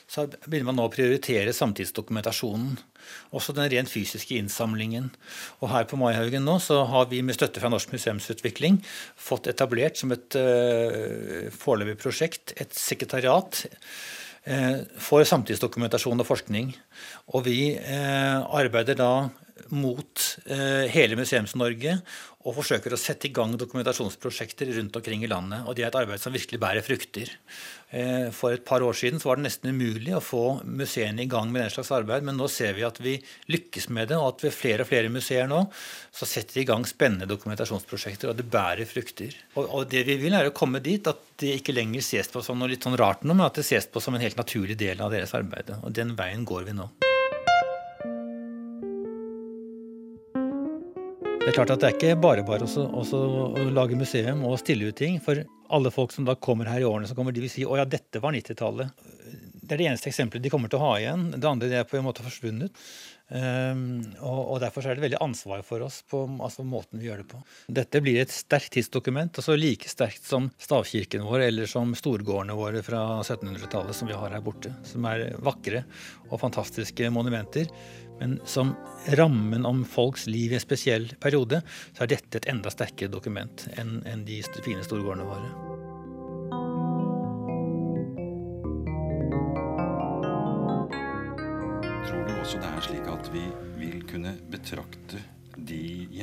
så 0.09 0.25
begynner 0.47 0.71
man 0.71 0.79
nå 0.81 0.87
å 0.89 0.93
prioritere 0.93 1.53
samtidsdokumentasjonen. 1.53 2.79
Også 3.29 3.53
den 3.53 3.69
rent 3.69 3.93
fysiske 3.93 4.39
innsamlingen. 4.41 5.11
Og 5.61 5.69
her 5.69 5.85
på 5.85 5.99
Maihaugen 6.01 6.49
nå 6.49 6.57
så 6.65 6.81
har 6.89 7.05
vi 7.13 7.21
med 7.21 7.37
støtte 7.37 7.61
fra 7.61 7.69
Norsk 7.69 7.93
museumsutvikling 7.93 8.81
fått 9.13 9.51
etablert 9.53 10.01
som 10.01 10.17
et 10.17 10.33
uh, 10.33 11.53
foreløpig 11.53 12.01
prosjekt 12.01 12.57
et 12.57 12.73
sekretariat 12.73 13.67
for 14.97 15.25
samtidsdokumentasjon 15.27 16.19
og 16.23 16.25
forskning. 16.25 16.71
Og 17.35 17.43
vi 17.45 17.75
uh, 17.75 18.45
arbeider 18.59 18.97
da 18.97 19.09
mot 19.69 20.25
hele 20.47 21.17
Museums-Norge 21.19 21.99
og 22.47 22.55
forsøker 22.55 22.93
å 22.95 22.99
sette 22.99 23.27
i 23.27 23.33
gang 23.35 23.57
dokumentasjonsprosjekter 23.59 24.69
rundt 24.77 24.95
omkring 24.95 25.25
i 25.25 25.29
landet. 25.29 25.65
Og 25.67 25.75
det 25.75 25.83
er 25.83 25.89
et 25.89 25.97
arbeid 25.99 26.21
som 26.23 26.31
virkelig 26.31 26.59
bærer 26.61 26.85
frukter. 26.85 27.33
Eh, 27.91 28.29
for 28.35 28.55
et 28.55 28.63
par 28.63 28.85
år 28.85 28.95
siden 28.95 29.19
var 29.19 29.35
det 29.35 29.49
nesten 29.49 29.73
umulig 29.75 30.13
å 30.15 30.21
få 30.23 30.43
museene 30.63 31.25
i 31.25 31.27
gang 31.29 31.51
med 31.51 31.65
den 31.65 31.73
slags 31.73 31.91
arbeid, 31.97 32.23
men 32.23 32.39
nå 32.39 32.47
ser 32.51 32.77
vi 32.77 32.85
at 32.87 33.01
vi 33.03 33.17
lykkes 33.51 33.89
med 33.91 34.13
det, 34.13 34.21
og 34.21 34.37
at 34.37 34.45
ved 34.47 34.55
flere 34.55 34.85
og 34.85 34.91
flere 34.91 35.11
museer 35.11 35.51
nå 35.51 35.65
så 36.15 36.29
setter 36.29 36.61
de 36.61 36.63
i 36.63 36.69
gang 36.69 36.87
spennende 36.87 37.27
dokumentasjonsprosjekter, 37.27 38.31
og 38.31 38.39
det 38.39 38.47
bærer 38.47 38.87
frukter. 38.87 39.35
Og, 39.57 39.65
og 39.65 39.91
det 39.91 40.05
vi 40.07 40.15
vil, 40.23 40.39
er 40.39 40.47
å 40.47 40.55
komme 40.55 40.79
dit 40.85 41.11
at 41.11 41.19
det 41.43 41.57
ikke 41.59 41.75
lenger 41.75 42.07
ses 42.07 42.31
på 42.31 42.45
som 42.45 42.61
noe 42.61 42.71
litt 42.71 42.87
sånn 42.87 42.99
rart 42.99 43.27
nå, 43.27 43.35
men 43.35 43.49
at 43.49 43.59
det 43.59 43.67
ses 43.67 43.91
på 43.91 43.99
som 44.03 44.15
en 44.15 44.23
helt 44.23 44.39
naturlig 44.39 44.79
del 44.79 45.03
av 45.03 45.11
deres 45.11 45.35
arbeid. 45.35 45.75
Og 45.83 45.91
den 45.91 46.15
veien 46.15 46.47
går 46.47 46.71
vi 46.71 46.79
nå. 46.79 46.87
Det 51.49 51.55
er 51.55 51.63
klart 51.63 51.71
at 51.73 51.81
det 51.81 51.87
er 51.87 51.95
ikke 51.95 52.17
bare 52.21 52.43
bare 52.45 52.65
å 52.69 53.61
lage 53.73 53.95
museum 53.97 54.43
og 54.45 54.59
stille 54.61 54.91
ut 54.91 54.97
ting. 54.99 55.15
For 55.17 55.39
alle 55.73 55.89
folk 55.89 56.11
som 56.13 56.27
da 56.27 56.35
kommer 56.37 56.69
her 56.69 56.83
i 56.83 56.85
årene 56.85 57.09
som 57.09 57.17
kommer, 57.17 57.33
de 57.33 57.41
vil 57.41 57.49
si 57.49 57.63
å 57.65 57.73
ja, 57.79 57.87
dette 57.89 58.21
var 58.21 58.35
90-tallet. 58.35 58.91
Det 59.57 59.73
er 59.73 59.81
det 59.81 59.87
eneste 59.89 60.11
eksempelet 60.11 60.45
de 60.45 60.51
kommer 60.53 60.69
til 60.69 60.77
å 60.77 60.83
ha 60.83 60.91
igjen. 60.99 61.23
Det 61.33 61.49
andre 61.49 61.71
det 61.71 61.79
er 61.79 61.87
på 61.89 61.97
en 61.97 62.05
måte 62.05 62.21
forsvunnet. 62.21 62.69
Um, 63.29 64.01
og, 64.25 64.39
og, 64.39 64.55
Derfor 64.63 64.87
er 64.87 64.97
det 64.97 65.03
veldig 65.03 65.19
ansvar 65.21 65.61
for 65.65 65.85
oss 65.85 66.01
på 66.09 66.23
altså, 66.41 66.65
måten 66.65 67.01
vi 67.01 67.09
gjør 67.09 67.21
det 67.21 67.27
på. 67.29 67.41
Dette 67.79 68.01
blir 68.01 68.17
et 68.23 68.33
sterkt 68.33 68.73
tidsdokument, 68.73 69.37
altså 69.37 69.57
like 69.59 69.89
sterkt 69.91 70.25
som 70.25 70.49
stavkirken 70.57 71.27
vår 71.27 71.45
eller 71.51 71.69
som 71.69 71.93
storgårdene 71.97 72.57
våre 72.57 72.81
fra 72.85 73.21
1700-tallet 73.21 73.95
som 73.95 74.09
vi 74.09 74.17
har 74.17 74.33
her 74.33 74.45
borte. 74.45 74.73
Som 74.87 75.05
er 75.09 75.29
vakre 75.45 75.85
og 76.29 76.39
fantastiske 76.41 77.11
monumenter. 77.13 77.69
Men 78.19 78.39
som 78.49 78.73
rammen 79.15 79.65
om 79.65 79.85
folks 79.87 80.25
liv 80.27 80.51
i 80.51 80.57
en 80.57 80.65
spesiell 80.65 81.07
periode, 81.23 81.61
så 81.93 82.03
er 82.03 82.15
dette 82.17 82.41
et 82.41 82.49
enda 82.51 82.73
sterkere 82.73 83.13
dokument 83.13 83.69
enn, 83.79 84.01
enn 84.09 84.25
de 84.27 84.41
fine 84.65 84.83
storgårdene 84.83 85.29
våre. 85.29 85.68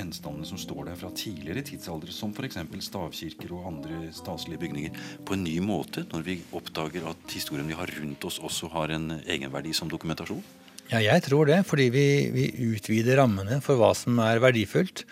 Gjenstandene 0.06 0.46
som 0.46 0.60
står 0.60 0.90
der 0.90 0.98
fra 1.00 1.10
tidligere 1.14 1.64
tidsaldre, 1.66 2.14
som 2.14 2.34
f.eks. 2.34 2.58
stavkirker 2.86 3.54
og 3.56 3.66
andre 3.72 4.12
staselige 4.14 4.62
bygninger, 4.62 5.00
på 5.26 5.34
en 5.34 5.44
ny 5.46 5.58
måte 5.64 6.06
når 6.12 6.26
vi 6.26 6.38
oppdager 6.54 7.08
at 7.10 7.34
historien 7.34 7.66
vi 7.66 7.78
har 7.78 7.90
rundt 7.98 8.24
oss, 8.28 8.38
også 8.38 8.70
har 8.76 8.94
en 8.94 9.18
egenverdi 9.26 9.74
som 9.74 9.90
dokumentasjon? 9.90 10.44
Ja, 10.86 11.00
jeg 11.02 11.24
tror 11.24 11.48
det. 11.48 11.56
Fordi 11.66 11.88
vi, 11.90 12.04
vi, 12.30 12.44
utvider 12.68 13.18
rammene 13.18 13.58
for 13.64 13.78
hva 13.80 13.90
som 13.98 14.20
er 14.22 14.38
verdifullt. 14.42 15.02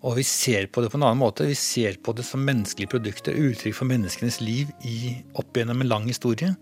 Og 0.00 0.16
vi 0.16 0.24
ser 0.24 0.70
på 0.72 0.80
det 0.80 0.88
på 0.92 0.96
en 0.96 1.04
annen 1.04 1.20
måte. 1.20 1.44
Vi 1.50 1.58
ser 1.58 1.98
på 2.00 2.14
det 2.16 2.24
som 2.24 2.46
menneskelige 2.46 2.94
produkter, 2.94 3.36
uttrykk 3.36 3.76
for 3.76 3.90
menneskenes 3.90 4.40
liv 4.40 4.72
i, 4.88 5.18
opp 5.36 5.52
gjennom 5.58 5.84
en 5.84 5.92
lang 5.92 6.08
historie. 6.08 6.54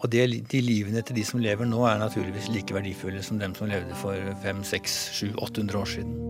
Og 0.00 0.10
det, 0.10 0.26
de 0.50 0.64
livene 0.64 1.04
til 1.06 1.20
de 1.20 1.26
som 1.28 1.44
lever 1.44 1.70
nå, 1.70 1.84
er 1.86 2.02
naturligvis 2.02 2.50
like 2.50 2.74
verdifulle 2.74 3.22
som 3.22 3.38
dem 3.38 3.54
som 3.54 3.70
levde 3.70 4.02
for 4.02 4.18
5, 4.42 4.66
6, 4.74 5.00
7, 5.22 5.26
800 5.36 5.82
år 5.84 5.94
siden. 5.98 6.29